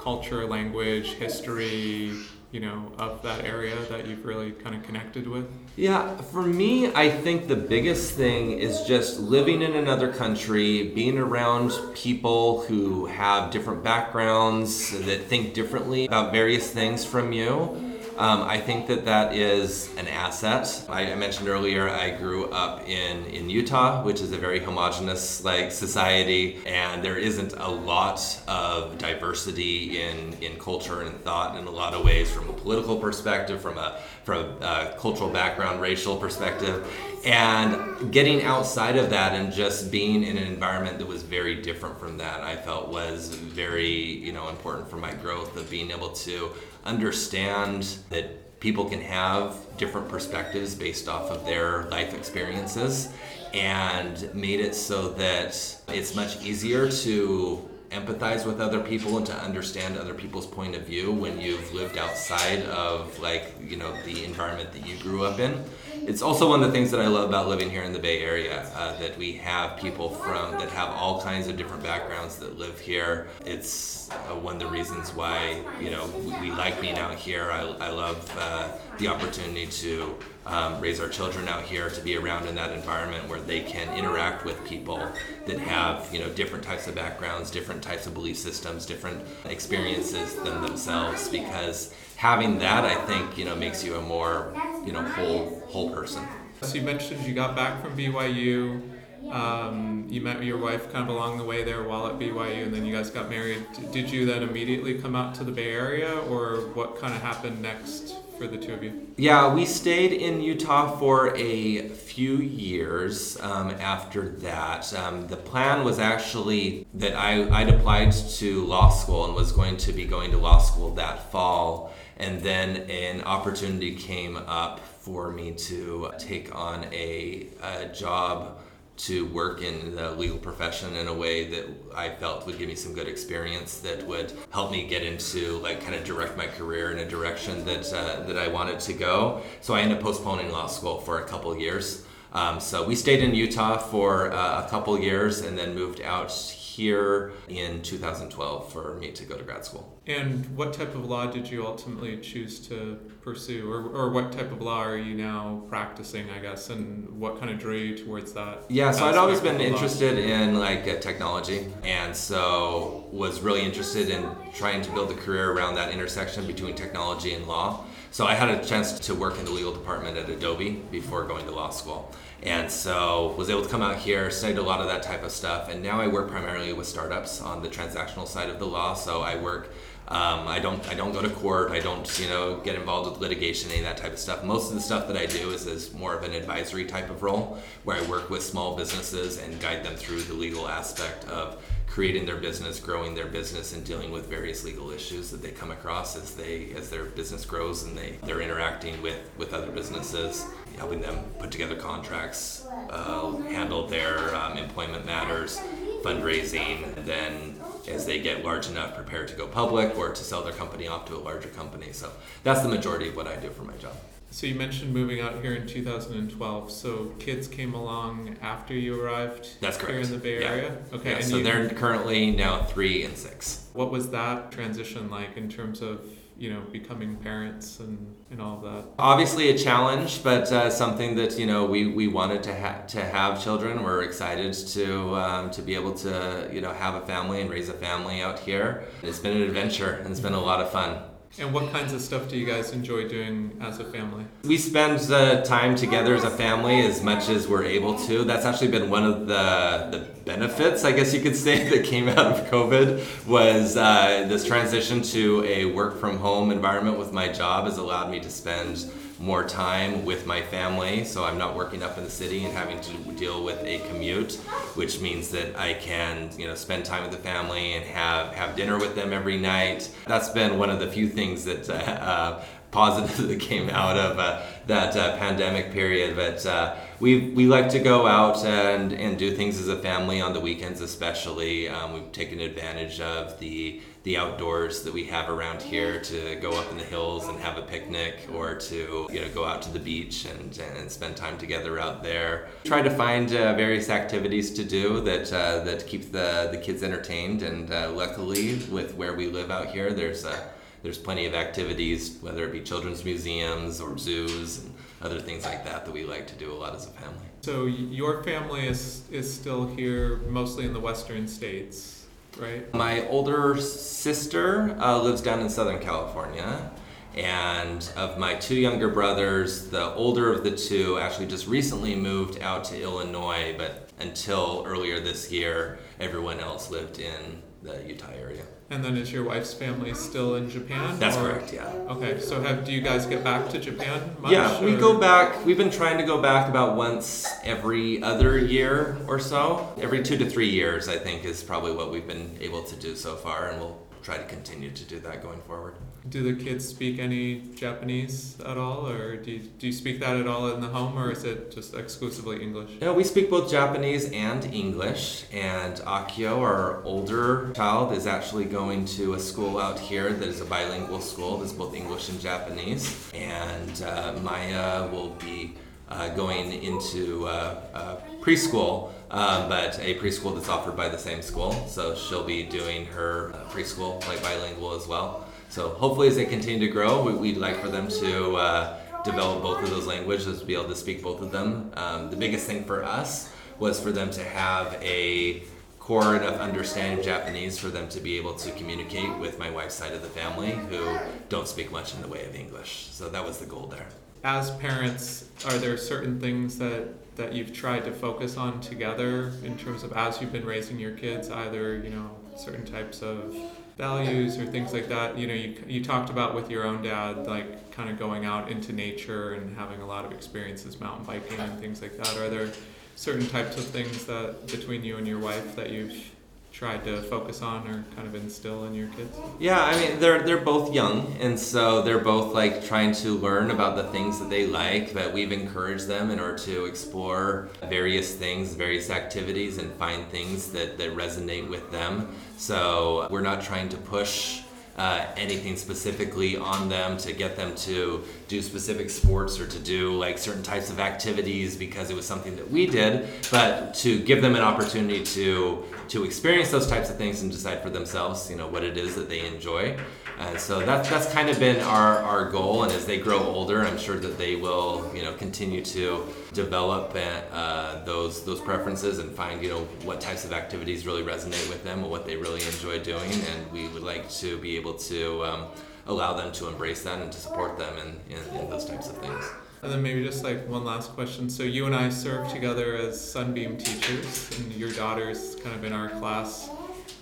culture, 0.00 0.44
language, 0.46 1.12
history, 1.12 2.12
you 2.50 2.60
know, 2.60 2.92
of 2.98 3.22
that 3.22 3.44
area 3.44 3.76
that 3.88 4.06
you've 4.06 4.24
really 4.24 4.50
kind 4.50 4.74
of 4.74 4.82
connected 4.82 5.28
with? 5.28 5.46
Yeah, 5.76 6.16
for 6.16 6.42
me, 6.42 6.92
I 6.92 7.08
think 7.08 7.48
the 7.48 7.56
biggest 7.56 8.12
thing 8.12 8.58
is 8.58 8.82
just 8.82 9.20
living 9.20 9.62
in 9.62 9.76
another 9.76 10.12
country, 10.12 10.88
being 10.88 11.16
around 11.16 11.72
people 11.94 12.62
who 12.62 13.06
have 13.06 13.50
different 13.50 13.82
backgrounds, 13.82 14.90
that 15.06 15.22
think 15.26 15.54
differently 15.54 16.06
about 16.06 16.32
various 16.32 16.70
things 16.70 17.04
from 17.04 17.32
you. 17.32 17.89
Um, 18.20 18.42
I 18.42 18.60
think 18.60 18.86
that 18.88 19.06
that 19.06 19.34
is 19.34 19.88
an 19.96 20.06
asset. 20.06 20.84
I, 20.90 21.10
I 21.10 21.14
mentioned 21.14 21.48
earlier 21.48 21.88
I 21.88 22.10
grew 22.10 22.50
up 22.50 22.86
in, 22.86 23.24
in 23.24 23.48
Utah, 23.48 24.02
which 24.02 24.20
is 24.20 24.30
a 24.32 24.36
very 24.36 24.58
homogenous 24.58 25.42
like 25.42 25.72
society, 25.72 26.60
and 26.66 27.02
there 27.02 27.16
isn't 27.16 27.54
a 27.54 27.66
lot 27.66 28.20
of 28.46 28.98
diversity 28.98 30.02
in, 30.02 30.34
in 30.42 30.58
culture 30.58 31.00
and 31.00 31.18
thought 31.24 31.56
in 31.56 31.66
a 31.66 31.70
lot 31.70 31.94
of 31.94 32.04
ways 32.04 32.30
from 32.30 32.50
a 32.50 32.52
political 32.52 32.98
perspective, 32.98 33.62
from 33.62 33.78
a 33.78 33.98
from 34.24 34.44
a 34.60 34.94
cultural 34.98 35.30
background, 35.30 35.80
racial 35.80 36.14
perspective, 36.18 36.86
and 37.24 38.12
getting 38.12 38.42
outside 38.42 38.98
of 38.98 39.08
that 39.08 39.32
and 39.32 39.50
just 39.50 39.90
being 39.90 40.24
in 40.24 40.36
an 40.36 40.46
environment 40.46 40.98
that 40.98 41.08
was 41.08 41.22
very 41.22 41.62
different 41.62 41.98
from 41.98 42.18
that, 42.18 42.42
I 42.42 42.56
felt 42.56 42.90
was 42.90 43.30
very 43.30 43.90
you 43.90 44.32
know 44.32 44.50
important 44.50 44.90
for 44.90 44.98
my 44.98 45.14
growth 45.14 45.56
of 45.56 45.70
being 45.70 45.90
able 45.90 46.10
to 46.10 46.50
understand 46.84 47.98
that 48.10 48.60
people 48.60 48.84
can 48.84 49.00
have 49.00 49.56
different 49.76 50.08
perspectives 50.08 50.74
based 50.74 51.08
off 51.08 51.30
of 51.30 51.44
their 51.46 51.84
life 51.84 52.14
experiences 52.14 53.08
and 53.54 54.32
made 54.34 54.60
it 54.60 54.74
so 54.74 55.10
that 55.10 55.48
it's 55.88 56.14
much 56.14 56.42
easier 56.42 56.90
to 56.90 57.68
empathize 57.90 58.46
with 58.46 58.60
other 58.60 58.80
people 58.80 59.16
and 59.16 59.26
to 59.26 59.34
understand 59.34 59.96
other 59.96 60.14
people's 60.14 60.46
point 60.46 60.76
of 60.76 60.82
view 60.86 61.10
when 61.10 61.40
you've 61.40 61.72
lived 61.74 61.98
outside 61.98 62.62
of 62.66 63.18
like 63.18 63.52
you 63.66 63.76
know 63.76 63.92
the 64.04 64.24
environment 64.24 64.70
that 64.72 64.86
you 64.86 64.96
grew 64.98 65.24
up 65.24 65.40
in 65.40 65.64
it's 66.10 66.22
also 66.22 66.48
one 66.48 66.60
of 66.60 66.66
the 66.66 66.72
things 66.72 66.90
that 66.90 67.00
i 67.00 67.06
love 67.06 67.28
about 67.28 67.46
living 67.46 67.70
here 67.70 67.84
in 67.84 67.92
the 67.92 67.98
bay 67.98 68.20
area 68.22 68.68
uh, 68.74 68.98
that 68.98 69.16
we 69.16 69.32
have 69.32 69.78
people 69.78 70.10
from 70.10 70.52
that 70.52 70.68
have 70.70 70.88
all 70.90 71.22
kinds 71.22 71.46
of 71.46 71.56
different 71.56 71.82
backgrounds 71.82 72.36
that 72.38 72.58
live 72.58 72.78
here. 72.80 73.28
It's 73.44 74.10
uh, 74.10 74.34
one 74.34 74.54
of 74.54 74.60
the 74.60 74.66
reasons 74.66 75.14
why 75.14 75.62
you 75.80 75.90
know 75.90 76.06
we 76.40 76.50
like 76.50 76.80
being 76.80 76.98
out 76.98 77.14
here. 77.14 77.50
I, 77.50 77.60
I 77.60 77.90
love 77.90 78.36
uh, 78.38 78.72
the 78.98 79.08
opportunity 79.08 79.66
to 79.66 80.16
um, 80.46 80.80
raise 80.80 81.00
our 81.00 81.08
children 81.08 81.46
out 81.48 81.62
here 81.62 81.90
to 81.90 82.00
be 82.00 82.16
around 82.16 82.48
in 82.48 82.54
that 82.56 82.72
environment 82.72 83.28
where 83.28 83.40
they 83.40 83.60
can 83.60 83.96
interact 83.96 84.44
with 84.44 84.64
people 84.64 85.06
that 85.46 85.58
have 85.58 86.12
you 86.12 86.20
know 86.20 86.28
different 86.30 86.64
types 86.64 86.86
of 86.86 86.94
backgrounds 86.94 87.50
different 87.50 87.82
types 87.82 88.06
of 88.06 88.14
belief 88.14 88.36
systems 88.36 88.86
different 88.86 89.20
experiences 89.44 90.34
than 90.36 90.62
themselves. 90.62 91.28
Because 91.28 91.94
having 92.16 92.58
that 92.58 92.84
i 92.84 92.94
think 93.06 93.38
you 93.38 93.46
know 93.46 93.56
makes 93.56 93.82
you 93.82 93.94
a 93.94 94.02
more 94.02 94.52
you 94.84 94.92
know 94.92 95.02
whole 95.02 95.62
whole 95.68 95.90
person 95.90 96.22
So 96.62 96.74
you 96.74 96.82
mentioned 96.82 97.24
you 97.26 97.34
got 97.34 97.56
back 97.56 97.82
from 97.82 97.96
BYU. 97.96 98.82
Um, 99.30 100.06
you 100.08 100.20
met 100.20 100.42
your 100.42 100.58
wife 100.58 100.90
kind 100.92 101.08
of 101.08 101.14
along 101.14 101.38
the 101.38 101.44
way 101.44 101.62
there 101.62 101.82
while 101.82 102.06
at 102.06 102.18
BYU, 102.18 102.64
and 102.64 102.74
then 102.74 102.84
you 102.86 102.94
guys 102.94 103.10
got 103.10 103.28
married. 103.28 103.64
Did 103.92 104.10
you 104.10 104.26
then 104.26 104.42
immediately 104.42 104.98
come 104.98 105.14
out 105.14 105.34
to 105.36 105.44
the 105.44 105.52
Bay 105.52 105.72
Area, 105.72 106.18
or 106.28 106.70
what 106.74 106.98
kind 106.98 107.14
of 107.14 107.20
happened 107.20 107.60
next 107.62 108.14
for 108.38 108.46
the 108.46 108.56
two 108.56 108.72
of 108.72 108.82
you? 108.82 109.08
Yeah, 109.16 109.52
we 109.52 109.66
stayed 109.66 110.12
in 110.12 110.40
Utah 110.40 110.96
for 110.98 111.36
a 111.36 111.88
few 111.90 112.36
years 112.38 113.38
um, 113.40 113.70
after 113.72 114.30
that. 114.40 114.92
Um, 114.94 115.26
the 115.28 115.36
plan 115.36 115.84
was 115.84 115.98
actually 115.98 116.86
that 116.94 117.14
I, 117.14 117.48
I'd 117.60 117.68
applied 117.68 118.12
to 118.12 118.64
law 118.64 118.88
school 118.88 119.26
and 119.26 119.34
was 119.34 119.52
going 119.52 119.76
to 119.78 119.92
be 119.92 120.06
going 120.06 120.30
to 120.30 120.38
law 120.38 120.58
school 120.58 120.94
that 120.94 121.30
fall. 121.30 121.92
And 122.20 122.42
then 122.42 122.76
an 122.90 123.22
opportunity 123.22 123.94
came 123.94 124.36
up 124.36 124.80
for 125.00 125.30
me 125.30 125.52
to 125.52 126.12
take 126.18 126.54
on 126.54 126.84
a, 126.92 127.46
a 127.62 127.86
job 127.86 128.58
to 128.98 129.24
work 129.28 129.62
in 129.62 129.96
the 129.96 130.10
legal 130.10 130.36
profession 130.36 130.94
in 130.96 131.08
a 131.08 131.14
way 131.14 131.48
that 131.48 131.66
I 131.96 132.10
felt 132.10 132.44
would 132.44 132.58
give 132.58 132.68
me 132.68 132.74
some 132.74 132.92
good 132.92 133.08
experience 133.08 133.78
that 133.78 134.06
would 134.06 134.34
help 134.50 134.70
me 134.70 134.86
get 134.86 135.02
into 135.02 135.56
like 135.60 135.80
kind 135.82 135.94
of 135.94 136.04
direct 136.04 136.36
my 136.36 136.46
career 136.46 136.92
in 136.92 136.98
a 136.98 137.08
direction 137.08 137.64
that 137.64 137.90
uh, 137.90 138.24
that 138.24 138.36
I 138.36 138.48
wanted 138.48 138.78
to 138.80 138.92
go. 138.92 139.40
So 139.62 139.72
I 139.72 139.80
ended 139.80 139.96
up 139.96 140.04
postponing 140.04 140.52
law 140.52 140.66
school 140.66 141.00
for 141.00 141.22
a 141.22 141.24
couple 141.26 141.56
years. 141.56 142.04
Um, 142.34 142.60
so 142.60 142.86
we 142.86 142.94
stayed 142.94 143.24
in 143.24 143.34
Utah 143.34 143.78
for 143.78 144.30
uh, 144.30 144.66
a 144.66 144.68
couple 144.68 145.00
years 145.00 145.40
and 145.40 145.56
then 145.56 145.74
moved 145.74 146.02
out 146.02 146.30
here 146.76 147.32
in 147.48 147.82
2012 147.82 148.72
for 148.72 148.94
me 148.94 149.10
to 149.12 149.24
go 149.24 149.36
to 149.36 149.42
grad 149.42 149.64
school. 149.64 149.98
And 150.06 150.56
what 150.56 150.72
type 150.72 150.94
of 150.94 151.04
law 151.04 151.26
did 151.26 151.50
you 151.50 151.66
ultimately 151.66 152.16
choose 152.18 152.58
to 152.68 152.98
pursue, 153.22 153.70
or, 153.70 153.82
or 153.88 154.10
what 154.10 154.32
type 154.32 154.50
of 154.50 154.60
law 154.62 154.82
are 154.82 154.96
you 154.96 155.14
now 155.14 155.62
practicing, 155.68 156.30
I 156.30 156.38
guess, 156.38 156.70
and 156.70 157.08
what 157.18 157.38
kind 157.38 157.50
of 157.50 157.58
drew 157.58 157.76
you 157.76 157.96
towards 157.96 158.32
that? 158.32 158.64
Yeah, 158.68 158.90
so 158.92 159.06
I'd 159.06 159.16
always 159.16 159.40
been 159.40 159.56
of 159.56 159.60
law? 159.60 159.66
interested 159.66 160.18
in 160.18 160.58
like 160.58 160.88
uh, 160.88 160.96
technology, 161.00 161.66
and 161.84 162.16
so 162.16 163.08
was 163.12 163.40
really 163.40 163.62
interested 163.62 164.08
in 164.08 164.28
trying 164.54 164.82
to 164.82 164.90
build 164.92 165.10
a 165.10 165.14
career 165.14 165.52
around 165.52 165.74
that 165.74 165.92
intersection 165.92 166.46
between 166.46 166.74
technology 166.74 167.34
and 167.34 167.46
law. 167.46 167.84
So 168.12 168.26
I 168.26 168.34
had 168.34 168.50
a 168.50 168.64
chance 168.64 168.98
to 169.06 169.14
work 169.14 169.38
in 169.38 169.44
the 169.44 169.52
legal 169.52 169.72
department 169.72 170.16
at 170.16 170.28
Adobe 170.28 170.82
before 170.90 171.24
going 171.24 171.46
to 171.46 171.52
law 171.52 171.70
school, 171.70 172.12
and 172.42 172.70
so 172.70 173.34
was 173.38 173.48
able 173.48 173.62
to 173.62 173.68
come 173.68 173.82
out 173.82 173.96
here, 173.96 174.32
studied 174.32 174.58
a 174.58 174.62
lot 174.62 174.80
of 174.80 174.88
that 174.88 175.04
type 175.04 175.22
of 175.22 175.30
stuff, 175.30 175.68
and 175.68 175.80
now 175.80 176.00
I 176.00 176.08
work 176.08 176.28
primarily 176.28 176.72
with 176.72 176.88
startups 176.88 177.40
on 177.40 177.62
the 177.62 177.68
transactional 177.68 178.26
side 178.26 178.50
of 178.50 178.58
the 178.58 178.66
law. 178.66 178.94
So 178.94 179.22
I 179.22 179.36
work. 179.36 179.72
Um, 180.08 180.48
I 180.48 180.58
don't. 180.58 180.86
I 180.88 180.94
don't 180.94 181.12
go 181.12 181.22
to 181.22 181.30
court. 181.30 181.70
I 181.70 181.78
don't. 181.78 182.18
You 182.18 182.28
know, 182.28 182.56
get 182.58 182.74
involved 182.74 183.10
with 183.10 183.20
litigation, 183.20 183.70
any 183.70 183.80
of 183.80 183.84
that 183.84 183.96
type 183.96 184.12
of 184.12 184.18
stuff. 184.18 184.42
Most 184.42 184.70
of 184.70 184.74
the 184.74 184.80
stuff 184.80 185.06
that 185.06 185.16
I 185.16 185.26
do 185.26 185.50
is, 185.50 185.66
is 185.66 185.92
more 185.94 186.14
of 186.14 186.24
an 186.24 186.32
advisory 186.32 186.84
type 186.84 187.10
of 187.10 187.22
role, 187.22 187.58
where 187.84 187.96
I 187.96 188.02
work 188.08 188.28
with 188.28 188.42
small 188.42 188.76
businesses 188.76 189.38
and 189.38 189.60
guide 189.60 189.84
them 189.84 189.94
through 189.94 190.22
the 190.22 190.34
legal 190.34 190.68
aspect 190.68 191.28
of 191.28 191.62
creating 191.86 192.24
their 192.24 192.36
business, 192.36 192.78
growing 192.80 193.14
their 193.14 193.26
business, 193.26 193.72
and 193.72 193.84
dealing 193.84 194.10
with 194.10 194.28
various 194.28 194.64
legal 194.64 194.90
issues 194.90 195.30
that 195.30 195.42
they 195.42 195.50
come 195.50 195.70
across 195.70 196.16
as 196.16 196.34
they 196.34 196.72
as 196.76 196.88
their 196.90 197.04
business 197.04 197.44
grows 197.44 197.82
and 197.84 197.96
they 197.96 198.16
they're 198.24 198.40
interacting 198.40 199.00
with 199.02 199.18
with 199.36 199.52
other 199.52 199.70
businesses, 199.70 200.46
helping 200.80 201.00
them 201.02 201.18
put 201.38 201.50
together 201.50 201.76
contracts, 201.76 202.66
uh, 202.88 203.36
handle 203.52 203.86
their 203.86 204.34
um, 204.34 204.56
employment 204.56 205.04
matters, 205.04 205.60
fundraising, 206.02 206.96
and 206.96 207.06
then 207.06 207.60
as 207.86 208.06
they 208.06 208.18
get 208.18 208.42
large 208.42 208.66
enough, 208.66 208.94
prepare 208.94 209.26
to 209.26 209.34
go 209.36 209.46
public 209.46 209.96
or 209.98 210.08
to 210.08 210.24
sell 210.24 210.42
their 210.42 210.54
company 210.54 210.88
off 210.88 211.04
to 211.04 211.14
a 211.16 211.18
larger 211.20 211.50
company. 211.50 211.92
So 211.92 212.10
that's 212.44 212.62
the 212.62 212.68
majority 212.70 213.08
of 213.10 213.16
what 213.16 213.28
I 213.28 213.36
do 213.36 213.50
for 213.50 213.62
my 213.62 213.74
job. 213.76 213.92
So 214.30 214.46
you 214.46 214.54
mentioned 214.54 214.94
moving 214.94 215.20
out 215.20 215.42
here 215.42 215.52
in 215.54 215.66
2012. 215.66 216.70
So 216.70 217.12
kids 217.18 217.46
came 217.46 217.74
along 217.74 218.36
after 218.40 218.72
you 218.72 218.98
arrived 219.02 219.48
That's 219.60 219.78
here 219.78 219.98
in 219.98 220.10
the 220.10 220.16
Bay 220.18 220.40
Yeah. 220.40 220.48
Area. 220.48 220.78
Okay, 220.94 221.10
Yeah, 221.12 221.20
so 221.20 221.36
you, 221.38 221.44
they're 221.44 221.68
currently 221.70 222.30
now 222.30 222.62
three 222.62 223.04
and 223.04 223.18
six. 223.18 223.66
what 223.74 223.90
was 223.90 224.10
that 224.10 224.50
transition 224.50 225.10
like 225.10 225.36
in 225.36 225.50
terms 225.50 225.82
of 225.82 226.06
you 226.40 226.50
know 226.52 226.62
becoming 226.72 227.16
parents 227.16 227.80
and 227.80 228.16
and 228.30 228.40
all 228.40 228.58
that? 228.62 228.86
Obviously 228.98 229.50
a 229.50 229.58
challenge, 229.58 230.24
but 230.24 230.50
uh, 230.50 230.70
something 230.70 231.14
that 231.16 231.38
you 231.38 231.46
know 231.46 231.66
we, 231.66 231.86
we 231.86 232.08
wanted 232.08 232.42
to 232.44 232.58
ha- 232.58 232.82
to 232.88 233.02
have 233.04 233.42
children. 233.42 233.82
We're 233.82 234.02
excited 234.02 234.54
to 234.68 235.14
um, 235.16 235.50
to 235.50 235.60
be 235.60 235.74
able 235.74 235.92
to 236.06 236.48
you 236.50 236.62
know 236.62 236.72
have 236.72 236.94
a 236.94 237.06
family 237.06 237.42
and 237.42 237.50
raise 237.50 237.68
a 237.68 237.74
family 237.74 238.22
out 238.22 238.38
here. 238.38 238.84
It's 239.02 239.18
been 239.18 239.36
an 239.36 239.42
adventure 239.42 240.00
and 240.02 240.10
it's 240.10 240.20
been 240.20 240.32
a 240.32 240.40
lot 240.40 240.60
of 240.60 240.70
fun. 240.70 241.09
And 241.38 241.54
what 241.54 241.72
kinds 241.72 241.92
of 241.92 242.00
stuff 242.00 242.28
do 242.28 242.36
you 242.36 242.44
guys 242.44 242.72
enjoy 242.72 243.08
doing 243.08 243.56
as 243.60 243.78
a 243.78 243.84
family? 243.84 244.24
We 244.42 244.58
spend 244.58 245.10
uh, 245.12 245.42
time 245.42 245.76
together 245.76 246.14
as 246.14 246.24
a 246.24 246.30
family 246.30 246.84
as 246.84 247.02
much 247.02 247.28
as 247.28 247.46
we're 247.46 247.64
able 247.64 247.96
to. 248.06 248.24
That's 248.24 248.44
actually 248.44 248.72
been 248.72 248.90
one 248.90 249.04
of 249.04 249.28
the, 249.28 249.88
the 249.92 250.08
benefits, 250.24 250.84
I 250.84 250.90
guess 250.90 251.14
you 251.14 251.20
could 251.20 251.36
say, 251.36 251.68
that 251.70 251.84
came 251.84 252.08
out 252.08 252.18
of 252.18 252.50
COVID 252.50 253.26
was 253.26 253.76
uh, 253.76 254.26
this 254.28 254.44
transition 254.44 255.02
to 255.02 255.44
a 255.44 255.66
work 255.66 256.00
from 256.00 256.18
home 256.18 256.50
environment 256.50 256.98
with 256.98 257.12
my 257.12 257.28
job 257.28 257.66
has 257.66 257.78
allowed 257.78 258.10
me 258.10 258.18
to 258.20 258.30
spend 258.30 258.90
more 259.20 259.46
time 259.46 260.06
with 260.06 260.26
my 260.26 260.40
family. 260.40 261.04
So 261.04 261.24
I'm 261.24 261.36
not 261.36 261.54
working 261.54 261.82
up 261.82 261.98
in 261.98 262.04
the 262.04 262.10
city 262.10 262.44
and 262.44 262.52
having 262.54 262.80
to 262.80 262.92
deal 263.12 263.44
with 263.44 263.62
a 263.62 263.78
commute, 263.88 264.36
which 264.74 265.00
means 265.00 265.30
that 265.30 265.56
I 265.58 265.74
can, 265.74 266.30
you 266.38 266.46
know, 266.46 266.54
spend 266.54 266.86
time 266.86 267.02
with 267.02 267.12
the 267.12 267.18
family 267.18 267.74
and 267.74 267.84
have 267.84 268.34
have 268.34 268.56
dinner 268.56 268.78
with 268.78 268.94
them 268.94 269.12
every 269.12 269.36
night. 269.36 269.90
That's 270.06 270.30
been 270.30 270.58
one 270.58 270.70
of 270.70 270.80
the 270.80 270.90
few 270.90 271.06
things 271.06 271.44
that 271.44 271.68
uh, 271.70 272.40
positive 272.70 273.16
that 273.28 273.40
came 273.40 273.70
out 273.70 273.96
of 273.96 274.18
uh, 274.18 274.42
that 274.66 274.96
uh, 274.96 275.16
pandemic 275.16 275.72
period. 275.72 276.16
But 276.16 276.44
uh, 276.46 276.76
we 277.00 277.30
we 277.30 277.46
like 277.46 277.68
to 277.70 277.78
go 277.78 278.06
out 278.06 278.44
and 278.44 278.92
and 278.92 279.18
do 279.18 279.34
things 279.34 279.60
as 279.60 279.68
a 279.68 279.76
family 279.76 280.20
on 280.20 280.32
the 280.32 280.40
weekends, 280.40 280.80
especially. 280.80 281.68
Um, 281.68 281.92
we've 281.92 282.12
taken 282.12 282.40
advantage 282.40 283.00
of 283.00 283.38
the 283.40 283.80
the 284.02 284.16
outdoors 284.16 284.82
that 284.82 284.94
we 284.94 285.04
have 285.04 285.28
around 285.28 285.60
here 285.60 286.00
to 286.00 286.36
go 286.36 286.52
up 286.52 286.70
in 286.70 286.78
the 286.78 286.84
hills 286.84 287.28
and 287.28 287.38
have 287.38 287.58
a 287.58 287.62
picnic 287.62 288.26
or 288.32 288.54
to 288.54 289.06
you 289.12 289.20
know 289.20 289.28
go 289.34 289.44
out 289.44 289.60
to 289.60 289.70
the 289.70 289.78
beach 289.78 290.24
and, 290.24 290.58
and 290.58 290.90
spend 290.90 291.14
time 291.16 291.36
together 291.36 291.78
out 291.78 292.02
there 292.02 292.48
try 292.64 292.80
to 292.80 292.88
find 292.88 293.34
uh, 293.34 293.54
various 293.54 293.90
activities 293.90 294.54
to 294.54 294.64
do 294.64 295.00
that 295.02 295.30
uh, 295.34 295.62
that 295.64 295.86
keep 295.86 296.12
the, 296.12 296.48
the 296.50 296.56
kids 296.56 296.82
entertained 296.82 297.42
and 297.42 297.70
uh, 297.70 297.90
luckily 297.92 298.54
with 298.70 298.94
where 298.94 299.12
we 299.12 299.26
live 299.26 299.50
out 299.50 299.66
here 299.66 299.92
there's 299.92 300.24
uh, 300.24 300.48
there's 300.82 300.98
plenty 300.98 301.26
of 301.26 301.34
activities 301.34 302.18
whether 302.20 302.44
it 302.46 302.52
be 302.52 302.60
children's 302.60 303.04
museums 303.04 303.80
or 303.80 303.96
zoos 303.98 304.58
and 304.64 304.74
other 305.02 305.20
things 305.20 305.44
like 305.44 305.64
that 305.64 305.84
that 305.84 305.92
we 305.92 306.04
like 306.04 306.26
to 306.26 306.34
do 306.34 306.52
a 306.52 306.54
lot 306.54 306.74
as 306.74 306.86
a 306.86 306.90
family 306.90 307.26
So 307.42 307.64
your 307.66 308.22
family 308.22 308.66
is 308.66 309.02
is 309.10 309.32
still 309.32 309.66
here 309.66 310.18
mostly 310.28 310.66
in 310.66 310.72
the 310.74 310.80
western 310.80 311.26
states, 311.26 312.06
right? 312.38 312.72
My 312.74 313.06
older 313.08 313.56
sister 313.58 314.76
uh, 314.78 315.00
lives 315.02 315.22
down 315.22 315.40
in 315.40 315.48
Southern 315.48 315.80
California, 315.80 316.70
And 317.16 317.90
of 317.96 318.18
my 318.18 318.34
two 318.34 318.54
younger 318.56 318.88
brothers, 318.88 319.68
the 319.70 319.92
older 319.94 320.32
of 320.32 320.44
the 320.44 320.52
two 320.54 320.98
actually 320.98 321.26
just 321.26 321.46
recently 321.48 321.96
moved 321.96 322.40
out 322.40 322.62
to 322.64 322.80
Illinois, 322.80 323.54
but 323.58 323.89
until 324.00 324.64
earlier 324.66 325.00
this 325.00 325.30
year, 325.30 325.78
everyone 325.98 326.40
else 326.40 326.70
lived 326.70 326.98
in 326.98 327.42
the 327.62 327.82
Utah 327.86 328.12
area. 328.12 328.42
And 328.72 328.84
then 328.84 328.96
is 328.96 329.12
your 329.12 329.24
wife's 329.24 329.52
family 329.52 329.92
still 329.94 330.36
in 330.36 330.48
Japan? 330.48 330.96
That's 331.00 331.16
or- 331.16 331.32
correct, 331.32 331.52
yeah. 331.52 331.66
Okay, 331.88 332.20
so 332.20 332.40
have 332.40 332.64
do 332.64 332.72
you 332.72 332.80
guys 332.80 333.04
get 333.04 333.24
back 333.24 333.48
to 333.50 333.58
Japan 333.58 334.16
much? 334.20 334.30
Yeah, 334.30 334.62
we 334.64 334.74
or- 334.76 334.78
go 334.78 334.98
back. 334.98 335.44
We've 335.44 335.58
been 335.58 335.72
trying 335.72 335.98
to 335.98 336.04
go 336.04 336.22
back 336.22 336.48
about 336.48 336.76
once 336.76 337.26
every 337.42 338.00
other 338.00 338.38
year 338.38 338.96
or 339.08 339.18
so. 339.18 339.74
Every 339.80 340.04
two 340.04 340.16
to 340.18 340.30
three 340.30 340.48
years, 340.48 340.88
I 340.88 340.98
think, 340.98 341.24
is 341.24 341.42
probably 341.42 341.72
what 341.72 341.90
we've 341.90 342.06
been 342.06 342.38
able 342.40 342.62
to 342.62 342.76
do 342.76 342.94
so 342.94 343.16
far, 343.16 343.48
and 343.48 343.60
we'll 343.60 343.76
try 344.02 344.16
to 344.16 344.24
continue 344.24 344.70
to 344.70 344.84
do 344.84 344.98
that 345.00 345.22
going 345.22 345.40
forward. 345.42 345.74
Do 346.08 346.22
the 346.22 346.42
kids 346.42 346.66
speak 346.66 346.98
any 346.98 347.42
Japanese 347.54 348.40
at 348.40 348.56
all, 348.56 348.88
or 348.88 349.16
do 349.16 349.32
you, 349.32 349.40
do 349.58 349.66
you 349.66 349.72
speak 349.72 350.00
that 350.00 350.16
at 350.16 350.26
all 350.26 350.50
in 350.54 350.60
the 350.60 350.68
home, 350.68 350.98
or 350.98 351.10
is 351.10 351.24
it 351.24 351.52
just 351.52 351.74
exclusively 351.74 352.42
English? 352.42 352.70
Yeah, 352.80 352.92
we 352.92 353.04
speak 353.04 353.28
both 353.28 353.50
Japanese 353.50 354.10
and 354.10 354.44
English, 354.46 355.24
and 355.32 355.74
Akio, 355.80 356.38
our 356.38 356.82
older 356.84 357.52
child, 357.54 357.92
is 357.92 358.06
actually 358.06 358.46
going 358.46 358.86
to 358.86 359.14
a 359.14 359.20
school 359.20 359.58
out 359.58 359.78
here 359.78 360.12
that 360.12 360.28
is 360.28 360.40
a 360.40 360.46
bilingual 360.46 361.00
school 361.00 361.38
that's 361.38 361.52
both 361.52 361.74
English 361.74 362.08
and 362.08 362.20
Japanese. 362.20 363.10
And 363.12 363.82
uh, 363.82 364.18
Maya 364.22 364.88
will 364.88 365.10
be 365.20 365.54
uh, 365.90 366.08
going 366.10 366.52
into 366.62 367.26
uh, 367.26 367.60
uh, 367.74 367.96
preschool, 368.20 368.92
uh, 369.10 369.48
but 369.48 369.78
a 369.80 369.98
preschool 369.98 370.34
that's 370.34 370.48
offered 370.48 370.76
by 370.76 370.88
the 370.88 370.98
same 370.98 371.22
school. 371.22 371.52
So 371.68 371.94
she'll 371.94 372.24
be 372.24 372.42
doing 372.44 372.86
her 372.86 373.32
uh, 373.34 373.44
preschool 373.50 374.06
like 374.08 374.22
bilingual 374.22 374.74
as 374.74 374.86
well. 374.86 375.26
So 375.48 375.70
hopefully, 375.70 376.08
as 376.08 376.16
they 376.16 376.26
continue 376.26 376.66
to 376.66 376.72
grow, 376.72 377.02
we, 377.02 377.12
we'd 377.14 377.36
like 377.36 377.56
for 377.56 377.68
them 377.68 377.88
to 377.88 378.36
uh, 378.36 378.78
develop 379.02 379.42
both 379.42 379.62
of 379.62 379.70
those 379.70 379.86
languages, 379.86 380.40
to 380.40 380.46
be 380.46 380.54
able 380.54 380.68
to 380.68 380.76
speak 380.76 381.02
both 381.02 381.20
of 381.20 381.32
them. 381.32 381.72
Um, 381.74 382.10
the 382.10 382.16
biggest 382.16 382.46
thing 382.46 382.64
for 382.64 382.84
us 382.84 383.32
was 383.58 383.80
for 383.80 383.90
them 383.90 384.10
to 384.12 384.22
have 384.22 384.78
a 384.80 385.42
core 385.80 386.14
enough 386.14 386.38
understanding 386.38 386.98
of 387.00 387.04
Japanese 387.04 387.58
for 387.58 387.68
them 387.68 387.88
to 387.88 387.98
be 388.00 388.16
able 388.16 388.34
to 388.34 388.52
communicate 388.52 389.18
with 389.18 389.38
my 389.38 389.50
wife's 389.50 389.74
side 389.74 389.92
of 389.92 390.02
the 390.02 390.08
family 390.08 390.52
who 390.52 390.98
don't 391.28 391.48
speak 391.48 391.72
much 391.72 391.94
in 391.94 392.00
the 392.00 392.08
way 392.08 392.24
of 392.26 392.34
English. 392.34 392.88
So 392.92 393.08
that 393.08 393.24
was 393.24 393.38
the 393.38 393.46
goal 393.46 393.66
there. 393.66 393.88
As 394.22 394.50
parents, 394.52 395.30
are 395.46 395.56
there 395.58 395.76
certain 395.76 396.20
things 396.20 396.58
that 396.58 397.16
that 397.16 397.34
you've 397.34 397.52
tried 397.52 397.84
to 397.84 397.92
focus 397.92 398.36
on 398.36 398.60
together 398.60 399.32
in 399.44 399.56
terms 399.58 399.82
of 399.82 399.92
as 399.92 400.20
you've 400.20 400.32
been 400.32 400.44
raising 400.46 400.78
your 400.78 400.92
kids, 400.92 401.30
either 401.30 401.78
you 401.78 401.90
know 401.90 402.10
certain 402.36 402.64
types 402.64 403.02
of 403.02 403.34
values 403.78 404.36
or 404.38 404.46
things 404.46 404.72
like 404.72 404.88
that? 404.88 405.16
You 405.16 405.26
know, 405.26 405.34
you 405.34 405.54
you 405.66 405.82
talked 405.82 406.10
about 406.10 406.34
with 406.34 406.50
your 406.50 406.64
own 406.64 406.82
dad, 406.82 407.26
like 407.26 407.70
kind 407.70 407.88
of 407.88 407.98
going 407.98 408.26
out 408.26 408.50
into 408.50 408.72
nature 408.72 409.32
and 409.32 409.56
having 409.56 409.80
a 409.80 409.86
lot 409.86 410.04
of 410.04 410.12
experiences 410.12 410.78
mountain 410.80 411.04
biking 411.04 411.38
and 411.38 411.58
things 411.58 411.80
like 411.80 411.96
that. 411.96 412.16
Are 412.18 412.28
there 412.28 412.50
certain 412.96 413.26
types 413.28 413.56
of 413.56 413.64
things 413.64 414.04
that 414.04 414.46
between 414.48 414.84
you 414.84 414.98
and 414.98 415.08
your 415.08 415.18
wife 415.18 415.56
that 415.56 415.70
you've 415.70 416.10
tried 416.52 416.84
to 416.84 417.00
focus 417.02 417.42
on 417.42 417.66
or 417.68 417.84
kind 417.94 418.06
of 418.06 418.14
instill 418.14 418.64
in 418.64 418.74
your 418.74 418.88
kids? 418.88 419.16
Yeah, 419.38 419.62
I 419.62 419.78
mean 419.80 420.00
they're 420.00 420.22
they're 420.22 420.38
both 420.38 420.74
young, 420.74 421.16
and 421.20 421.38
so 421.38 421.82
they're 421.82 421.98
both 421.98 422.34
like 422.34 422.64
trying 422.64 422.92
to 422.96 423.16
learn 423.16 423.50
about 423.50 423.76
the 423.76 423.84
things 423.84 424.18
that 424.18 424.30
they 424.30 424.46
like. 424.46 424.92
But 424.92 425.12
we've 425.12 425.32
encouraged 425.32 425.86
them 425.86 426.10
in 426.10 426.18
order 426.18 426.38
to 426.38 426.64
explore 426.66 427.48
various 427.68 428.14
things, 428.14 428.54
various 428.54 428.90
activities, 428.90 429.58
and 429.58 429.72
find 429.74 430.08
things 430.08 430.50
that 430.52 430.78
that 430.78 430.96
resonate 430.96 431.48
with 431.48 431.70
them. 431.70 432.14
So 432.36 433.06
we're 433.10 433.20
not 433.22 433.42
trying 433.42 433.68
to 433.70 433.76
push. 433.76 434.42
Uh, 434.80 435.04
anything 435.18 435.58
specifically 435.58 436.38
on 436.38 436.70
them 436.70 436.96
to 436.96 437.12
get 437.12 437.36
them 437.36 437.54
to 437.54 438.02
do 438.28 438.40
specific 438.40 438.88
sports 438.88 439.38
or 439.38 439.46
to 439.46 439.58
do 439.58 439.92
like 439.92 440.16
certain 440.16 440.42
types 440.42 440.70
of 440.70 440.80
activities 440.80 441.54
because 441.54 441.90
it 441.90 441.94
was 441.94 442.06
something 442.06 442.34
that 442.34 442.50
we 442.50 442.64
did, 442.66 443.06
but 443.30 443.74
to 443.74 444.02
give 444.04 444.22
them 444.22 444.34
an 444.34 444.40
opportunity 444.40 445.04
to 445.04 445.62
to 445.88 446.04
experience 446.04 446.50
those 446.50 446.66
types 446.66 446.88
of 446.88 446.96
things 446.96 447.20
and 447.20 447.30
decide 447.30 447.62
for 447.62 447.68
themselves, 447.68 448.30
you 448.30 448.36
know, 448.36 448.48
what 448.48 448.64
it 448.64 448.78
is 448.78 448.94
that 448.94 449.10
they 449.10 449.26
enjoy. 449.26 449.76
And 450.20 450.38
so 450.38 450.60
that's 450.60 450.90
that's 450.90 451.10
kind 451.14 451.30
of 451.30 451.38
been 451.38 451.60
our, 451.62 451.98
our 451.98 452.30
goal. 452.30 452.64
And 452.64 452.72
as 452.72 452.84
they 452.84 452.98
grow 452.98 453.20
older, 453.20 453.64
I'm 453.64 453.78
sure 453.78 453.98
that 453.98 454.18
they 454.18 454.36
will, 454.36 454.90
you 454.94 455.02
know, 455.02 455.14
continue 455.14 455.64
to 455.64 456.06
develop 456.34 456.94
uh, 456.94 457.82
those 457.84 458.22
those 458.26 458.38
preferences 458.38 458.98
and 458.98 459.10
find, 459.10 459.42
you 459.42 459.48
know, 459.48 459.60
what 459.82 459.98
types 459.98 460.26
of 460.26 460.34
activities 460.34 460.86
really 460.86 461.02
resonate 461.02 461.48
with 461.48 461.64
them 461.64 461.78
and 461.80 461.90
what 461.90 462.04
they 462.04 462.16
really 462.16 462.42
enjoy 462.42 462.78
doing. 462.80 463.10
And 463.10 463.50
we 463.50 463.68
would 463.68 463.82
like 463.82 464.10
to 464.20 464.36
be 464.38 464.56
able 464.56 464.74
to 464.74 465.24
um, 465.24 465.46
allow 465.86 466.12
them 466.12 466.32
to 466.32 466.48
embrace 466.48 466.82
that 466.82 467.00
and 467.00 467.10
to 467.10 467.18
support 467.18 467.56
them 467.56 467.74
in, 467.78 468.16
in, 468.16 468.40
in 468.40 468.50
those 468.50 468.66
types 468.66 468.90
of 468.90 468.98
things. 468.98 469.24
And 469.62 469.72
then 469.72 469.82
maybe 469.82 470.04
just 470.04 470.22
like 470.22 470.46
one 470.48 470.64
last 470.64 470.90
question. 470.92 471.30
So 471.30 471.44
you 471.44 471.64
and 471.64 471.74
I 471.74 471.88
served 471.88 472.30
together 472.30 472.76
as 472.76 473.00
Sunbeam 473.00 473.56
teachers, 473.56 474.30
and 474.38 474.52
your 474.52 474.72
daughter's 474.72 475.36
kind 475.36 475.54
of 475.54 475.64
in 475.64 475.72
our 475.72 475.88
class. 475.88 476.50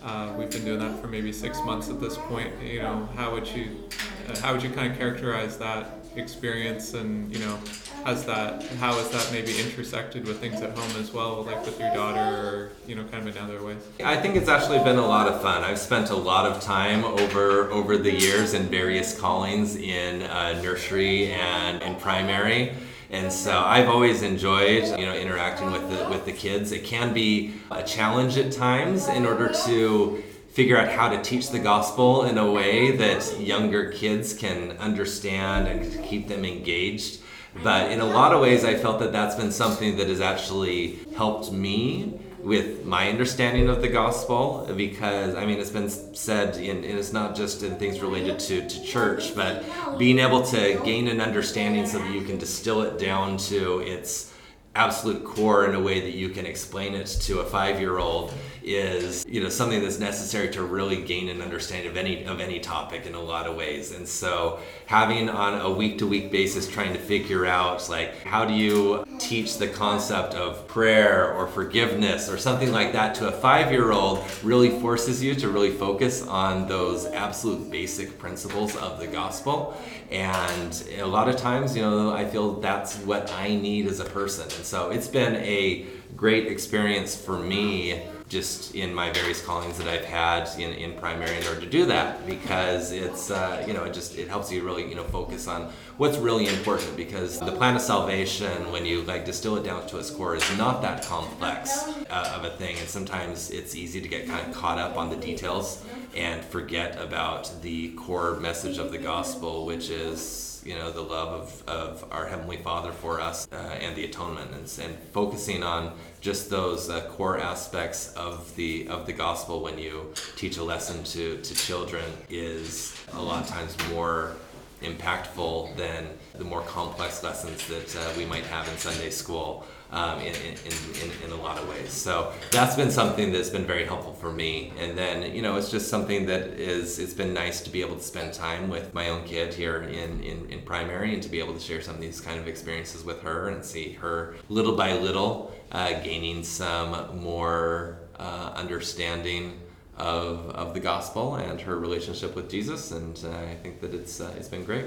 Uh, 0.03 0.33
we've 0.39 0.51
been 0.51 0.65
doing 0.65 0.79
that 0.79 1.01
for 1.01 1.09
maybe 1.09 1.33
six 1.33 1.59
months 1.65 1.89
at 1.89 2.01
this 2.01 2.17
point. 2.17 2.53
You 2.63 2.83
know, 2.83 3.09
how 3.17 3.33
would 3.33 3.47
you, 3.47 3.89
uh, 4.29 4.39
how 4.41 4.53
would 4.53 4.63
you 4.63 4.71
kind 4.71 4.93
of 4.93 4.99
characterize 4.99 5.59
that 5.59 5.91
experience, 6.17 6.95
and 6.95 7.33
you 7.33 7.45
know, 7.45 7.59
has 8.05 8.25
that, 8.25 8.63
how 8.81 8.93
has 8.93 9.11
that 9.11 9.29
maybe 9.33 9.59
intersected 9.61 10.27
with 10.27 10.39
things 10.41 10.61
at 10.63 10.77
home 10.77 11.01
as 11.01 11.13
well, 11.13 11.43
like 11.43 11.65
with 11.65 11.79
your 11.81 11.93
daughter, 11.93 12.21
or 12.21 12.71
you 12.87 12.95
know, 12.95 13.05
kind 13.05 13.29
of 13.29 13.37
in 13.37 13.43
other 13.43 13.63
ways? 13.63 13.83
I 14.05 14.17
think 14.17 14.37
it's 14.37 14.49
actually 14.49 14.79
been 14.79 14.99
a 14.99 15.07
lot 15.07 15.27
of 15.29 15.43
fun. 15.43 15.65
I've 15.65 15.79
spent 15.79 16.11
a 16.11 16.17
lot 16.17 16.47
of 16.47 16.63
time 16.63 17.05
over 17.05 17.71
over 17.71 17.99
the 17.99 18.13
years 18.13 18.55
in 18.55 18.65
various 18.69 19.19
callings 19.19 19.77
in 19.77 20.23
uh, 20.23 20.61
nursery 20.63 21.33
and 21.33 21.83
in 21.83 21.97
primary. 21.97 22.73
And 23.11 23.33
so 23.33 23.59
I've 23.59 23.89
always 23.89 24.23
enjoyed, 24.23 24.85
you 24.99 25.07
know, 25.07 25.15
interacting 25.15 25.71
with 25.71 25.89
the 25.91 26.09
with 26.11 26.27
the 26.27 26.33
kids. 26.33 26.73
It 26.73 26.85
can 26.85 27.15
be 27.15 27.55
a 27.71 27.83
challenge 27.83 28.37
at 28.37 28.53
times 28.53 29.09
in 29.09 29.25
order 29.25 29.49
to 29.67 30.23
figure 30.51 30.77
out 30.77 30.89
how 30.89 31.09
to 31.09 31.23
teach 31.23 31.51
the 31.51 31.59
gospel 31.59 32.25
in 32.25 32.37
a 32.37 32.51
way 32.51 32.97
that 32.97 33.41
younger 33.41 33.91
kids 33.93 34.35
can 34.35 34.73
understand 34.73 35.69
and 35.69 36.05
keep 36.05 36.29
them 36.29 36.45
engaged. 36.45 37.21
But 37.63 37.91
in 37.91 38.01
a 38.01 38.05
lot 38.05 38.33
of 38.33 38.41
ways, 38.41 38.65
I 38.65 38.75
felt 38.75 38.99
that 39.01 39.13
that's 39.13 39.35
been 39.35 39.53
something 39.53 39.97
that 39.97 40.09
has 40.09 40.21
actually 40.21 40.99
helped 41.17 41.51
me 41.51 42.21
with 42.41 42.85
my 42.85 43.09
understanding 43.09 43.69
of 43.69 43.83
the 43.83 43.89
gospel 43.89 44.71
because 44.77 45.35
I 45.35 45.45
mean 45.45 45.59
it's 45.59 45.71
been 45.71 45.91
said 45.91 46.57
and 46.57 46.85
it's 46.85 47.13
not 47.13 47.35
just 47.35 47.63
in 47.63 47.77
things 47.77 48.01
related 48.01 48.39
to, 48.41 48.69
to 48.69 48.83
church 48.83 49.35
but 49.35 49.65
being 49.99 50.19
able 50.19 50.43
to 50.43 50.81
gain 50.85 51.09
an 51.09 51.21
understanding 51.21 51.87
so 51.87 51.99
that 51.99 52.13
you 52.13 52.23
can 52.23 52.39
distill 52.39 52.83
it 52.83 52.99
down 52.99 53.39
to 53.39 53.81
its 53.81 54.33
absolute 54.75 55.25
core 55.25 55.67
in 55.67 55.75
a 55.75 55.81
way 55.81 56.01
that 56.01 56.13
you 56.13 56.29
can 56.29 56.47
explain 56.47 56.95
it 56.95 57.07
to 57.07 57.41
a 57.41 57.45
five-year-old 57.45 58.33
is 58.75 59.25
you 59.27 59.43
know 59.43 59.49
something 59.49 59.83
that's 59.83 59.99
necessary 59.99 60.51
to 60.51 60.63
really 60.63 61.03
gain 61.03 61.29
an 61.29 61.41
understanding 61.41 61.91
of 61.91 61.97
any 61.97 62.25
of 62.25 62.41
any 62.41 62.61
topic 62.61 63.07
in 63.07 63.15
a 63.15 63.21
lot 63.21 63.47
of 63.47 63.57
ways. 63.57 63.93
And 63.93 64.07
so 64.07 64.61
having 64.87 65.29
on 65.31 65.61
a 65.61 65.71
week-to-week 65.71 66.31
basis 66.31 66.69
trying 66.69 66.93
to 66.93 66.99
figure 66.99 67.47
out 67.47 67.89
like 67.89 68.23
how 68.25 68.45
do 68.45 68.53
you 68.53 69.05
teach 69.19 69.59
the 69.59 69.69
concept 69.69 70.35
of 70.35 70.67
prayer 70.69 71.33
or 71.33 71.47
forgiveness 71.47 72.29
or 72.29 72.39
something 72.39 72.71
like 72.71 72.93
that 72.93 73.15
to 73.17 73.29
a 73.29 73.33
five-year-old 73.33 74.25
really 74.43 74.71
forces 74.81 75.23
you 75.23 75.35
to 75.35 75.49
really 75.49 75.73
focus 75.73 76.27
on 76.27 76.69
those 76.69 77.07
absolute 77.07 77.71
basic 77.71 78.19
principles 78.19 78.77
of 78.77 79.01
the 79.01 79.07
gospel. 79.07 79.77
And 80.11 80.85
a 80.99 81.07
lot 81.07 81.29
of 81.29 81.37
times 81.37 81.77
you 81.77 81.83
know 81.83 82.11
i 82.13 82.25
feel 82.25 82.61
that's 82.61 82.97
what 82.99 83.33
i 83.33 83.55
need 83.55 83.87
as 83.87 84.01
a 84.01 84.05
person. 84.05 84.45
And 84.45 84.65
so 84.65 84.91
it's 84.91 85.09
been 85.09 85.37
a 85.37 85.87
great 86.17 86.47
experience 86.47 87.15
for 87.15 87.39
me 87.39 88.03
just 88.29 88.75
in 88.75 88.95
my 88.95 89.11
various 89.11 89.45
callings 89.45 89.79
that 89.79 89.89
I've 89.89 90.05
had 90.05 90.49
in, 90.59 90.73
in 90.75 90.93
primary 90.99 91.37
in 91.37 91.47
order 91.47 91.61
to 91.61 91.67
do 91.67 91.87
that 91.87 92.27
because 92.27 92.93
it's 92.93 93.31
uh, 93.31 93.65
you 93.67 93.73
know 93.73 93.85
it 93.85 93.95
just 93.95 94.19
it 94.19 94.29
helps 94.29 94.53
you 94.53 94.63
really 94.63 94.89
you 94.89 94.95
know 94.95 95.05
focus 95.05 95.49
on 95.49 95.73
what's 95.97 96.19
really 96.19 96.47
important 96.47 96.97
because 96.97 97.41
the 97.41 97.53
plan 97.53 97.75
of 97.77 97.83
salvation 97.83 98.71
when 98.71 98.85
you 98.85 99.03
like 99.03 99.25
distill 99.25 99.57
it 99.57 99.65
down 99.65 99.87
to 99.87 99.99
its 99.99 100.11
core 100.11 100.37
is 100.37 100.59
not 100.59 100.83
that 100.83 101.05
complex 101.05 101.85
uh, 102.11 102.35
of 102.37 102.45
a 102.45 102.51
thing 102.51 102.77
and 102.79 102.89
sometimes 102.89 103.51
it's 103.51 103.75
easy 103.75 104.01
to 104.01 104.09
get 104.09 104.27
kind 104.27 104.47
of 104.47 104.55
caught 104.55 104.79
up 104.79 104.97
on 104.97 105.11
the 105.11 105.17
details 105.17 105.83
and 106.15 106.45
forget 106.45 107.01
about 107.01 107.51
the 107.63 107.91
core 107.93 108.37
message 108.37 108.79
of 108.79 108.91
the 108.93 108.99
gospel 108.99 109.65
which 109.65 109.91
is 109.91 110.48
you 110.69 110.75
know 110.75 110.91
the 110.91 111.01
love 111.01 111.29
of, 111.41 111.69
of 111.69 112.13
our 112.13 112.27
heavenly 112.27 112.59
father 112.59 112.93
for 112.93 113.21
us 113.21 113.49
uh, 113.53 113.57
and 113.81 113.97
the 113.97 114.05
atonement 114.05 114.51
and, 114.51 114.79
and 114.85 114.99
focusing 115.15 115.63
on 115.63 115.95
just 116.21 116.51
those 116.51 116.91
uh, 116.91 117.01
core 117.13 117.39
aspects 117.39 118.13
of 118.13 118.55
the 118.57 118.87
of 118.89 119.07
the 119.07 119.13
gospel 119.15 119.63
when 119.63 119.79
you 119.79 120.13
teach 120.37 120.59
a 120.59 120.63
lesson 120.63 121.03
to, 121.05 121.41
to 121.41 121.55
children 121.55 122.05
is 122.29 122.95
a 123.15 123.23
lot 123.23 123.43
of 123.43 123.49
times 123.49 123.75
more 123.91 124.37
impactful 124.83 125.77
than 125.77 126.07
the 126.35 126.45
more 126.45 126.63
complex 126.63 127.23
lessons 127.23 127.67
that 127.67 127.97
uh, 127.97 128.13
we 128.17 128.25
might 128.25 128.45
have 128.45 128.69
in 128.69 128.77
Sunday 128.77 129.11
school 129.11 129.67
um, 129.91 130.21
in, 130.21 130.35
in, 130.35 130.73
in, 131.03 131.25
in 131.25 131.33
a 131.33 131.43
lot 131.43 131.59
of 131.59 131.69
ways. 131.69 131.91
So 131.91 132.33
that's 132.51 132.77
been 132.77 132.91
something 132.91 133.33
that's 133.33 133.51
been 133.51 133.65
very 133.65 133.85
helpful 133.85 134.13
for 134.13 134.31
me. 134.31 134.73
And 134.79 134.97
then, 134.97 135.35
you 135.35 135.43
know, 135.43 135.57
it's 135.57 135.71
just 135.71 135.89
something 135.89 136.27
that 136.27 136.43
is, 136.61 136.99
it's 136.99 137.15
been 137.15 137.33
nice 137.33 137.61
to 137.63 137.71
be 137.71 137.81
able 137.81 137.97
to 137.97 138.03
spend 138.03 138.35
time 138.35 138.69
with 138.69 138.93
my 138.95 139.09
own 139.09 139.25
kid 139.25 139.55
here 139.55 139.83
in, 139.83 140.23
in, 140.23 140.49
in 140.51 140.63
primary 140.63 141.15
and 141.15 141.23
to 141.23 141.29
be 141.29 141.39
able 141.39 141.55
to 141.55 141.61
share 141.61 141.81
some 141.81 141.95
of 141.95 142.01
these 142.01 142.21
kind 142.21 142.39
of 142.39 142.47
experiences 142.47 143.03
with 143.03 143.23
her 143.23 143.49
and 143.49 143.65
see 143.65 143.93
her 143.93 144.37
little 144.49 144.77
by 144.77 144.93
little 144.93 145.53
uh, 145.73 146.01
gaining 146.01 146.45
some 146.45 147.21
more 147.21 147.99
uh, 148.19 148.53
understanding 148.55 149.59
of, 149.99 150.51
of 150.51 150.75
the 150.75 150.81
gospel 150.81 151.35
and 151.35 151.61
her 151.61 151.79
relationship 151.79 152.35
with 152.35 152.51
Jesus. 152.51 152.93
And 152.93 153.19
uh, 153.25 153.31
I 153.31 153.55
think 153.63 153.81
that 153.81 153.95
it's, 153.95 154.21
uh, 154.21 154.33
it's 154.37 154.49
been 154.49 154.65
great. 154.65 154.87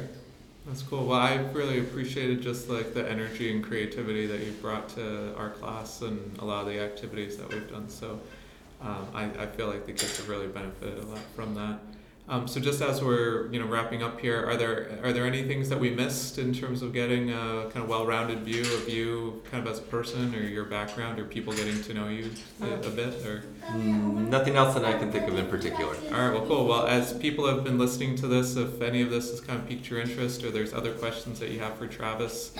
That's 0.65 0.84
cool. 0.84 1.06
Well, 1.06 1.19
I 1.19 1.36
really 1.54 1.80
appreciated 1.80 2.41
just 2.41 2.69
like 2.69 2.93
the 2.93 3.10
energy 3.10 3.52
and 3.52 3.63
creativity 3.63 4.28
that 4.28 4.41
you've 4.41 4.62
brought 4.62 4.89
to 4.89 5.36
our 5.36 5.50
class 5.50 6.02
and 6.02 6.38
a 6.39 6.45
lot 6.45 6.62
of 6.62 6.67
the 6.67 6.80
activities 6.80 7.38
that 7.38 7.50
we've 7.50 7.69
done. 7.69 7.89
So 7.89 8.19
um, 8.82 9.08
I, 9.13 9.24
I 9.26 9.47
feel 9.47 9.67
like 9.67 9.86
the 9.86 9.93
kids 9.93 10.17
have 10.17 10.30
really 10.30 10.47
benefited 10.47 11.04
a 11.04 11.08
lot 11.08 11.19
from 11.36 11.56
that. 11.56 11.80
Um, 12.29 12.47
so 12.47 12.62
just 12.62 12.81
as 12.81 13.03
we're 13.03 13.51
you 13.51 13.60
know 13.60 13.65
wrapping 13.65 14.03
up 14.03 14.21
here, 14.21 14.45
are 14.45 14.55
there 14.55 14.99
are 15.03 15.12
there 15.12 15.25
any 15.25 15.43
things 15.43 15.67
that 15.69 15.79
we 15.79 15.89
missed 15.89 16.38
in 16.38 16.53
terms 16.53 16.81
of 16.81 16.93
getting 16.93 17.31
a 17.31 17.69
kind 17.71 17.84
of 17.84 17.89
well-rounded 17.89 18.39
view 18.43 18.62
of 18.62 18.88
you, 18.88 19.41
kind 19.51 19.65
of 19.65 19.71
as 19.71 19.79
a 19.79 19.84
person, 19.84 20.34
or 20.34 20.41
your 20.41 20.65
background, 20.65 21.19
or 21.19 21.25
people 21.25 21.51
getting 21.51 21.81
to 21.84 21.93
know 21.93 22.07
you 22.07 22.31
a, 22.62 22.73
a 22.73 22.89
bit, 22.89 23.25
or? 23.25 23.43
Mm, 23.71 24.29
nothing 24.29 24.55
else 24.55 24.73
that 24.75 24.86
I 24.86 24.97
can 24.97 25.12
think 25.12 25.27
of 25.27 25.38
in 25.38 25.47
particular. 25.47 25.95
All 26.13 26.27
right, 26.27 26.34
well, 26.34 26.45
cool. 26.45 26.65
Well, 26.67 26.88
as 26.88 27.13
people 27.13 27.47
have 27.47 27.63
been 27.63 27.77
listening 27.77 28.15
to 28.17 28.27
this, 28.27 28.55
if 28.55 28.81
any 28.81 29.01
of 29.01 29.10
this 29.10 29.29
has 29.31 29.41
kind 29.41 29.60
of 29.60 29.67
piqued 29.67 29.89
your 29.89 29.99
interest 29.99 30.43
or 30.43 30.51
there's 30.51 30.73
other 30.73 30.93
questions 30.93 31.39
that 31.39 31.49
you 31.49 31.60
have 31.60 31.77
for 31.77 31.88
Travis, 31.88 32.53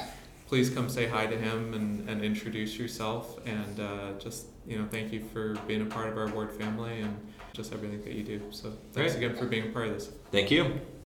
please 0.48 0.70
come 0.70 0.90
say 0.90 1.08
hi 1.08 1.26
to 1.26 1.38
him 1.38 1.74
and, 1.74 2.10
and 2.10 2.22
introduce 2.22 2.78
yourself. 2.78 3.40
And 3.46 3.80
uh, 3.80 4.20
just, 4.20 4.48
you 4.68 4.78
know, 4.78 4.86
thank 4.92 5.14
you 5.14 5.24
for 5.32 5.56
being 5.66 5.82
a 5.82 5.86
part 5.86 6.10
of 6.10 6.18
our 6.18 6.28
ward 6.28 6.52
family 6.52 7.00
and 7.00 7.18
just 7.54 7.74
everything 7.74 8.02
that 8.04 8.14
you 8.14 8.24
do. 8.24 8.42
So 8.52 8.74
thanks 8.94 9.14
Great. 9.14 9.26
again 9.26 9.38
for 9.38 9.46
being 9.46 9.70
a 9.70 9.72
part 9.72 9.88
of 9.88 9.94
this. 9.94 10.10
Thank 10.32 10.52
you. 10.52 10.80